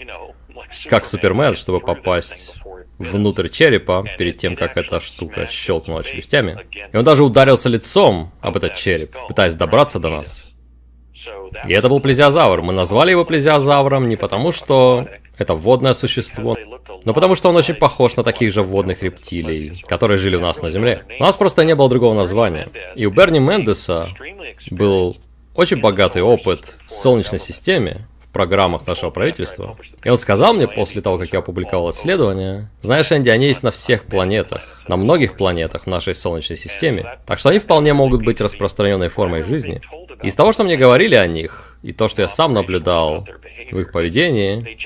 как 0.89 1.05
Супермен, 1.05 1.55
чтобы 1.55 1.79
попасть 1.79 2.55
внутрь 2.97 3.49
черепа, 3.49 4.03
перед 4.17 4.37
тем, 4.37 4.55
как 4.55 4.77
эта 4.77 4.99
штука 4.99 5.47
щелкнула 5.47 6.03
челюстями. 6.03 6.57
И 6.93 6.97
он 6.97 7.03
даже 7.03 7.23
ударился 7.23 7.69
лицом 7.69 8.31
об 8.41 8.57
этот 8.57 8.75
череп, 8.75 9.15
пытаясь 9.27 9.55
добраться 9.55 9.99
до 9.99 10.09
нас. 10.09 10.50
И 11.67 11.73
это 11.73 11.89
был 11.89 11.99
плезиозавр. 11.99 12.61
Мы 12.61 12.73
назвали 12.73 13.11
его 13.11 13.25
плезиозавром 13.25 14.09
не 14.09 14.15
потому, 14.15 14.51
что 14.51 15.07
это 15.37 15.55
водное 15.55 15.93
существо, 15.93 16.57
но 17.03 17.13
потому 17.13 17.35
что 17.35 17.49
он 17.49 17.55
очень 17.55 17.73
похож 17.75 18.15
на 18.15 18.23
таких 18.23 18.53
же 18.53 18.61
водных 18.61 19.01
рептилий, 19.03 19.83
которые 19.87 20.17
жили 20.17 20.35
у 20.35 20.41
нас 20.41 20.61
на 20.61 20.69
Земле. 20.69 21.03
У 21.19 21.23
нас 21.23 21.37
просто 21.37 21.63
не 21.65 21.75
было 21.75 21.89
другого 21.89 22.13
названия. 22.13 22.67
И 22.95 23.05
у 23.05 23.11
Берни 23.11 23.39
Мендеса 23.39 24.07
был 24.69 25.15
очень 25.55 25.81
богатый 25.81 26.21
опыт 26.21 26.77
в 26.85 26.91
Солнечной 26.91 27.39
системе, 27.39 28.07
программах 28.31 28.87
нашего 28.87 29.09
правительства. 29.09 29.75
И 30.03 30.09
он 30.09 30.17
сказал 30.17 30.53
мне 30.53 30.67
после 30.67 31.01
того, 31.01 31.17
как 31.17 31.31
я 31.33 31.39
опубликовал 31.39 31.91
исследование, 31.91 32.69
знаешь, 32.81 33.11
Энди, 33.11 33.29
они 33.29 33.47
есть 33.47 33.63
на 33.63 33.71
всех 33.71 34.05
планетах, 34.05 34.61
на 34.87 34.97
многих 34.97 35.37
планетах 35.37 35.83
в 35.83 35.87
нашей 35.87 36.15
Солнечной 36.15 36.57
системе, 36.57 37.19
так 37.25 37.39
что 37.39 37.49
они 37.49 37.59
вполне 37.59 37.93
могут 37.93 38.23
быть 38.23 38.41
распространенной 38.41 39.09
формой 39.09 39.43
жизни. 39.43 39.81
И 40.23 40.27
из 40.27 40.35
того, 40.35 40.51
что 40.53 40.63
мне 40.63 40.77
говорили 40.77 41.15
о 41.15 41.27
них, 41.27 41.77
и 41.83 41.93
то, 41.93 42.07
что 42.07 42.21
я 42.21 42.27
сам 42.27 42.53
наблюдал 42.53 43.27
в 43.71 43.79
их 43.79 43.91
поведении, 43.91 44.77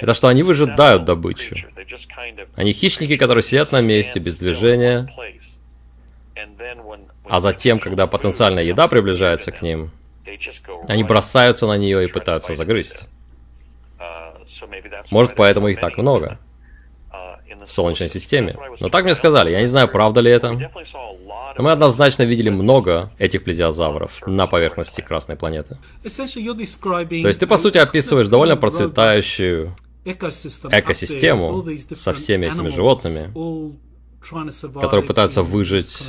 это 0.00 0.14
что 0.14 0.28
они 0.28 0.42
выжидают 0.42 1.04
добычу. 1.04 1.56
Они 2.54 2.72
хищники, 2.72 3.16
которые 3.16 3.42
сидят 3.42 3.72
на 3.72 3.80
месте 3.80 4.18
без 4.18 4.38
движения, 4.38 5.08
а 7.24 7.40
затем, 7.40 7.78
когда 7.78 8.06
потенциальная 8.06 8.64
еда 8.64 8.88
приближается 8.88 9.52
к 9.52 9.62
ним, 9.62 9.90
они 10.88 11.04
бросаются 11.04 11.66
на 11.66 11.76
нее 11.76 12.04
и 12.04 12.08
пытаются 12.08 12.54
загрызть. 12.54 13.04
Может, 15.10 15.34
поэтому 15.36 15.68
их 15.68 15.78
так 15.78 15.96
много 15.98 16.38
в 17.66 17.70
Солнечной 17.70 18.08
системе. 18.08 18.54
Но 18.80 18.88
так 18.88 19.04
мне 19.04 19.14
сказали, 19.14 19.50
я 19.50 19.60
не 19.60 19.66
знаю, 19.66 19.88
правда 19.88 20.20
ли 20.20 20.30
это. 20.30 20.52
Но 20.52 21.62
мы 21.62 21.72
однозначно 21.72 22.22
видели 22.22 22.48
много 22.48 23.12
этих 23.18 23.44
плезиозавров 23.44 24.26
на 24.26 24.46
поверхности 24.46 25.00
Красной 25.00 25.36
планеты. 25.36 25.76
То 26.02 26.08
есть 26.08 27.40
ты, 27.40 27.46
по 27.46 27.58
сути, 27.58 27.78
описываешь 27.78 28.28
довольно 28.28 28.56
процветающую 28.56 29.76
экосистему 30.04 31.64
со 31.94 32.12
всеми 32.12 32.46
этими 32.46 32.68
животными, 32.68 33.32
которые 34.80 35.06
пытаются 35.06 35.42
выжить 35.42 36.02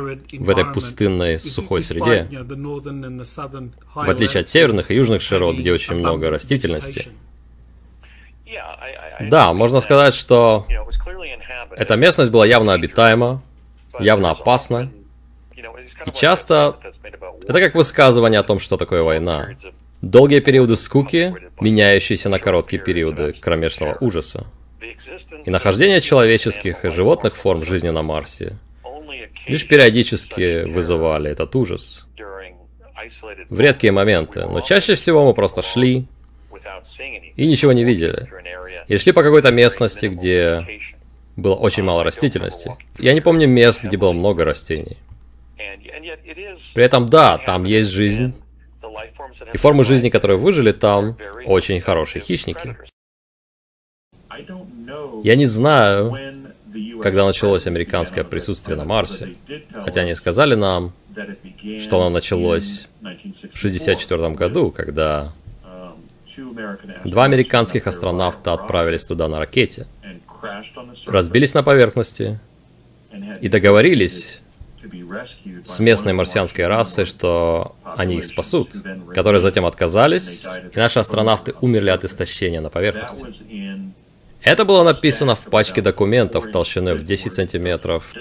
в 0.00 0.50
этой 0.50 0.64
пустынной 0.64 1.40
сухой 1.40 1.82
среде, 1.82 2.28
в 3.94 4.10
отличие 4.10 4.42
от 4.42 4.48
северных 4.48 4.90
и 4.90 4.94
южных 4.94 5.22
широт, 5.22 5.56
где 5.56 5.72
очень 5.72 5.94
много 5.96 6.30
растительности. 6.30 7.08
Да, 9.20 9.52
можно 9.52 9.80
сказать, 9.80 10.14
что 10.14 10.66
эта 11.76 11.96
местность 11.96 12.30
была 12.30 12.46
явно 12.46 12.72
обитаема, 12.72 13.42
явно 13.98 14.30
опасна, 14.30 14.90
и 16.06 16.10
часто 16.10 16.76
это 17.42 17.60
как 17.60 17.74
высказывание 17.74 18.40
о 18.40 18.42
том, 18.42 18.58
что 18.58 18.76
такое 18.76 19.02
война. 19.02 19.48
Долгие 20.00 20.40
периоды 20.40 20.74
скуки, 20.76 21.34
меняющиеся 21.60 22.28
на 22.28 22.38
короткие 22.38 22.82
периоды 22.82 23.32
кромешного 23.34 23.96
ужаса. 24.00 24.46
И 25.44 25.50
нахождение 25.50 26.00
человеческих 26.00 26.84
и 26.84 26.90
животных 26.90 27.36
форм 27.36 27.64
жизни 27.64 27.90
на 27.90 28.02
Марсе 28.02 28.58
лишь 29.46 29.66
периодически 29.66 30.64
вызывали 30.64 31.30
этот 31.30 31.54
ужас. 31.56 32.06
В 33.48 33.60
редкие 33.60 33.92
моменты, 33.92 34.46
но 34.46 34.60
чаще 34.60 34.94
всего 34.94 35.24
мы 35.24 35.34
просто 35.34 35.62
шли 35.62 36.06
и 37.36 37.46
ничего 37.46 37.72
не 37.72 37.84
видели. 37.84 38.28
И 38.88 38.96
шли 38.96 39.12
по 39.12 39.22
какой-то 39.22 39.50
местности, 39.50 40.06
где 40.06 40.80
было 41.36 41.54
очень 41.54 41.82
мало 41.82 42.04
растительности. 42.04 42.76
Я 42.98 43.14
не 43.14 43.20
помню 43.20 43.48
мест, 43.48 43.82
где 43.82 43.96
было 43.96 44.12
много 44.12 44.44
растений. 44.44 44.98
При 46.74 46.84
этом, 46.84 47.08
да, 47.08 47.38
там 47.38 47.64
есть 47.64 47.90
жизнь, 47.90 48.34
и 49.52 49.56
формы 49.56 49.84
жизни, 49.84 50.10
которые 50.10 50.38
выжили 50.38 50.72
там, 50.72 51.16
очень 51.46 51.80
хорошие 51.80 52.22
хищники. 52.22 52.76
Я 55.22 55.36
не 55.36 55.46
знаю, 55.46 56.12
когда 57.02 57.26
началось 57.26 57.66
американское 57.66 58.24
присутствие 58.24 58.76
на 58.76 58.84
Марсе, 58.84 59.34
хотя 59.84 60.02
они 60.02 60.14
сказали 60.14 60.54
нам, 60.54 60.92
что 61.78 62.00
оно 62.00 62.10
началось 62.10 62.88
в 63.00 63.06
1964 63.06 64.30
году, 64.30 64.70
когда 64.70 65.32
два 67.04 67.24
американских 67.24 67.86
астронавта 67.86 68.52
отправились 68.52 69.04
туда 69.04 69.28
на 69.28 69.38
ракете, 69.38 69.86
разбились 71.06 71.54
на 71.54 71.62
поверхности 71.62 72.38
и 73.40 73.48
договорились 73.48 74.40
с 75.64 75.78
местной 75.78 76.12
марсианской 76.12 76.66
расой, 76.66 77.04
что 77.04 77.76
они 77.84 78.16
их 78.16 78.26
спасут, 78.26 78.70
которые 79.14 79.40
затем 79.40 79.64
отказались, 79.66 80.44
и 80.72 80.78
наши 80.78 80.98
астронавты 80.98 81.54
умерли 81.60 81.90
от 81.90 82.04
истощения 82.04 82.60
на 82.60 82.70
поверхности. 82.70 83.26
Это 84.42 84.64
было 84.64 84.82
написано 84.82 85.34
в 85.34 85.44
пачке 85.44 85.80
документов 85.82 86.50
толщиной 86.50 86.94
в 86.94 87.02
10 87.04 87.32
сантиметров. 87.32 88.12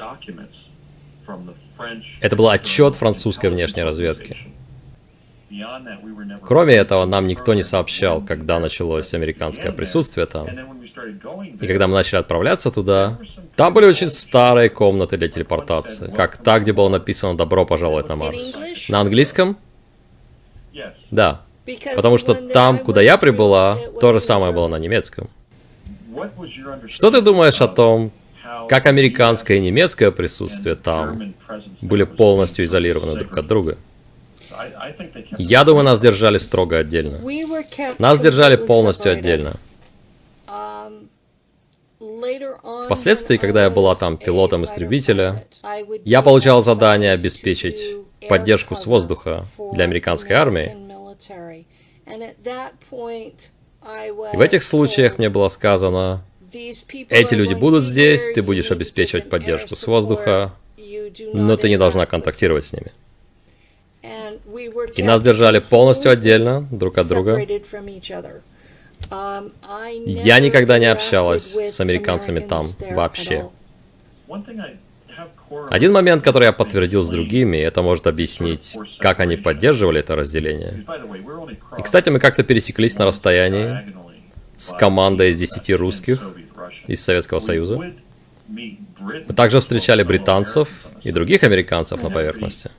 Это 2.20 2.36
был 2.36 2.50
отчет 2.50 2.96
французской 2.96 3.50
внешней 3.50 3.84
разведки. 3.84 4.38
Кроме 6.44 6.76
этого, 6.76 7.06
нам 7.06 7.28
никто 7.28 7.54
не 7.54 7.64
сообщал, 7.64 8.22
когда 8.22 8.60
началось 8.60 9.14
американское 9.14 9.72
присутствие 9.72 10.26
там. 10.26 10.48
И 11.60 11.68
когда 11.68 11.88
мы 11.88 11.94
начали 11.94 12.20
отправляться 12.20 12.72
туда, 12.72 13.18
там 13.56 13.74
были 13.74 13.86
очень 13.86 14.10
старые 14.10 14.70
комнаты 14.70 15.18
для 15.18 15.28
телепортации, 15.28 16.12
как 16.16 16.38
та, 16.38 16.60
где 16.60 16.72
было 16.74 16.90
написано 16.90 17.36
«Добро 17.36 17.66
пожаловать 17.66 18.08
на 18.08 18.16
Марс». 18.16 18.54
На 18.90 19.02
английском? 19.02 19.58
Да. 21.10 21.42
Потому 21.96 22.18
что 22.18 22.34
там, 22.34 22.78
куда 22.78 23.02
я 23.02 23.18
прибыла, 23.18 23.78
то 24.00 24.14
же 24.14 24.22
самое 24.22 24.52
было 24.52 24.68
на 24.68 24.78
немецком. 24.80 25.30
Что 26.90 27.12
ты 27.12 27.22
думаешь 27.22 27.62
о 27.62 27.68
том, 27.68 28.12
как 28.70 28.86
американское 28.86 29.58
и 29.58 29.62
немецкое 29.62 30.12
присутствие 30.12 30.76
там 30.76 31.34
были 31.82 32.04
полностью 32.04 32.66
изолированы 32.66 33.20
друг 33.20 33.38
от 33.38 33.48
друга? 33.48 33.78
Я 35.38 35.64
думаю, 35.64 35.86
нас 35.86 36.00
держали 36.00 36.38
строго 36.38 36.78
отдельно. 36.78 37.20
Нас 37.98 38.20
держали 38.20 38.56
полностью 38.56 39.12
отдельно. 39.12 39.54
Впоследствии, 42.86 43.38
когда 43.38 43.64
я 43.64 43.70
была 43.70 43.96
там 43.96 44.18
пилотом 44.18 44.66
истребителя, 44.66 45.46
я 46.06 46.22
получал 46.22 46.62
задание 46.62 47.14
обеспечить 47.14 47.80
поддержку 48.28 48.76
с 48.76 48.86
воздуха 48.86 49.46
для 49.74 49.86
американской 49.86 50.36
армии. 50.36 50.76
И 54.34 54.38
в 54.38 54.42
этих 54.42 54.64
случаях 54.64 55.18
мне 55.18 55.30
было 55.30 55.48
сказано, 55.48 56.24
эти 57.10 57.34
люди 57.34 57.54
будут 57.54 57.84
здесь, 57.84 58.32
ты 58.34 58.42
будешь 58.42 58.72
обеспечивать 58.72 59.30
поддержку 59.30 59.76
с 59.76 59.88
воздуха, 59.88 60.54
но 61.34 61.58
ты 61.58 61.70
не 61.70 61.78
должна 61.78 62.06
контактировать 62.06 62.66
с 62.66 62.74
ними. 62.74 62.92
И 64.96 65.04
нас 65.04 65.22
держали 65.22 65.60
полностью 65.60 66.12
отдельно 66.12 66.68
друг 66.72 66.98
от 66.98 67.08
друга. 67.08 67.40
Я 70.06 70.40
никогда 70.40 70.80
не 70.80 70.86
общалась 70.86 71.54
с 71.54 71.80
американцами 71.80 72.40
там 72.40 72.66
вообще. 72.92 73.46
Один 75.70 75.92
момент, 75.92 76.24
который 76.24 76.46
я 76.46 76.54
подтвердил 76.54 77.02
с 77.04 77.10
другими, 77.10 77.58
это 77.58 77.82
может 77.82 78.08
объяснить, 78.08 78.78
как 79.00 79.20
они 79.20 79.38
поддерживали 79.38 80.00
это 80.00 80.16
разделение. 80.16 80.86
И, 81.78 81.82
кстати, 81.82 82.10
мы 82.10 82.20
как-то 82.20 82.44
пересеклись 82.44 82.98
на 82.98 83.06
расстоянии 83.06 83.94
с 84.58 84.74
командой 84.74 85.30
из 85.30 85.40
10 85.40 85.72
русских 85.72 86.24
из 86.88 87.04
Советского 87.04 87.40
Союза. 87.40 87.94
Мы 88.48 89.34
также 89.36 89.60
встречали 89.62 90.04
британцев 90.04 90.70
и 91.04 91.12
других 91.12 91.44
американцев 91.44 92.04
на 92.04 92.10
поверхности. 92.10 92.70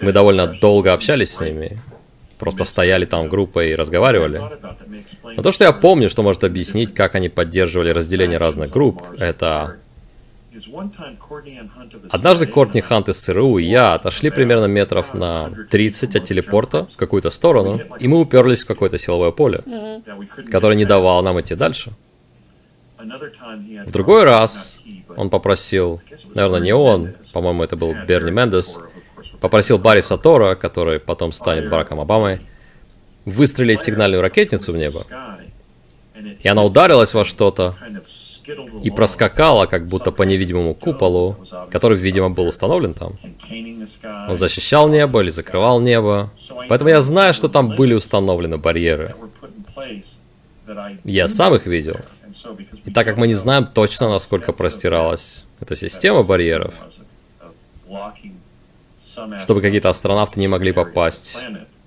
Мы 0.00 0.12
довольно 0.12 0.46
долго 0.46 0.92
общались 0.92 1.34
с 1.34 1.40
ними, 1.40 1.78
просто 2.38 2.64
стояли 2.64 3.04
там 3.04 3.28
группой 3.28 3.70
и 3.70 3.74
разговаривали. 3.74 4.40
Но 5.22 5.42
то, 5.42 5.52
что 5.52 5.64
я 5.64 5.72
помню, 5.72 6.08
что 6.08 6.22
может 6.22 6.44
объяснить, 6.44 6.94
как 6.94 7.14
они 7.14 7.28
поддерживали 7.28 7.90
разделение 7.90 8.38
разных 8.38 8.70
групп, 8.70 9.02
это... 9.18 9.76
Однажды 12.10 12.46
Кортни 12.46 12.80
Хант 12.80 13.08
из 13.08 13.18
ЦРУ 13.18 13.58
и 13.58 13.64
я 13.64 13.94
отошли 13.94 14.30
примерно 14.30 14.66
метров 14.66 15.14
на 15.14 15.50
30 15.70 16.16
от 16.16 16.24
телепорта 16.24 16.86
в 16.86 16.96
какую-то 16.96 17.30
сторону, 17.30 17.80
и 17.98 18.08
мы 18.08 18.20
уперлись 18.20 18.62
в 18.62 18.66
какое-то 18.66 18.98
силовое 18.98 19.30
поле, 19.30 19.62
которое 20.50 20.76
не 20.76 20.84
давало 20.84 21.22
нам 21.22 21.40
идти 21.40 21.54
дальше. 21.54 21.92
В 22.98 23.90
другой 23.90 24.24
раз 24.24 24.80
он 25.16 25.28
попросил, 25.28 26.00
наверное, 26.34 26.60
не 26.60 26.72
он, 26.72 27.14
по-моему, 27.32 27.62
это 27.62 27.76
был 27.76 27.94
Берни 28.06 28.30
Мендес, 28.30 28.78
попросил 29.40 29.78
Барри 29.78 30.00
Сатора, 30.00 30.54
который 30.54 31.00
потом 31.00 31.32
станет 31.32 31.68
Бараком 31.68 32.00
Обамой, 32.00 32.40
выстрелить 33.24 33.82
сигнальную 33.82 34.22
ракетницу 34.22 34.72
в 34.72 34.76
небо. 34.76 35.06
И 36.42 36.48
она 36.48 36.62
ударилась 36.62 37.12
во 37.12 37.24
что-то 37.24 37.76
и 38.82 38.90
проскакала, 38.90 39.66
как 39.66 39.88
будто 39.88 40.12
по 40.12 40.22
невидимому 40.22 40.74
куполу, 40.74 41.36
который, 41.70 41.96
видимо, 41.96 42.30
был 42.30 42.46
установлен 42.46 42.94
там. 42.94 43.12
Он 44.28 44.36
защищал 44.36 44.88
небо 44.88 45.20
или 45.20 45.30
закрывал 45.30 45.80
небо. 45.80 46.30
Поэтому 46.68 46.90
я 46.90 47.02
знаю, 47.02 47.34
что 47.34 47.48
там 47.48 47.70
были 47.70 47.94
установлены 47.94 48.58
барьеры. 48.58 49.14
Я 51.04 51.28
сам 51.28 51.54
их 51.54 51.66
видел. 51.66 51.96
И 52.84 52.90
так 52.90 53.06
как 53.06 53.16
мы 53.16 53.26
не 53.26 53.34
знаем 53.34 53.66
точно, 53.66 54.10
насколько 54.10 54.52
простиралась 54.52 55.44
эта 55.60 55.76
система 55.76 56.22
барьеров, 56.22 56.74
чтобы 59.40 59.60
какие-то 59.60 59.88
астронавты 59.88 60.40
не 60.40 60.48
могли 60.48 60.72
попасть 60.72 61.38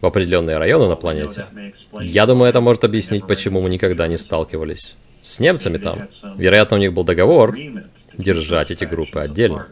в 0.01 0.05
определенные 0.05 0.57
районы 0.57 0.87
на 0.87 0.95
планете. 0.95 1.45
Я 1.99 2.25
думаю, 2.25 2.49
это 2.49 2.61
может 2.61 2.83
объяснить, 2.83 3.27
почему 3.27 3.61
мы 3.61 3.69
никогда 3.69 4.07
не 4.07 4.17
сталкивались 4.17 4.95
с 5.27 5.39
немцами 5.39 5.77
там. 5.77 6.07
Вероятно, 6.37 6.77
у 6.77 6.79
них 6.79 6.93
был 6.93 7.03
договор 7.03 7.55
держать 8.17 8.71
эти 8.71 8.85
группы 8.85 9.19
отдельно. 9.19 9.67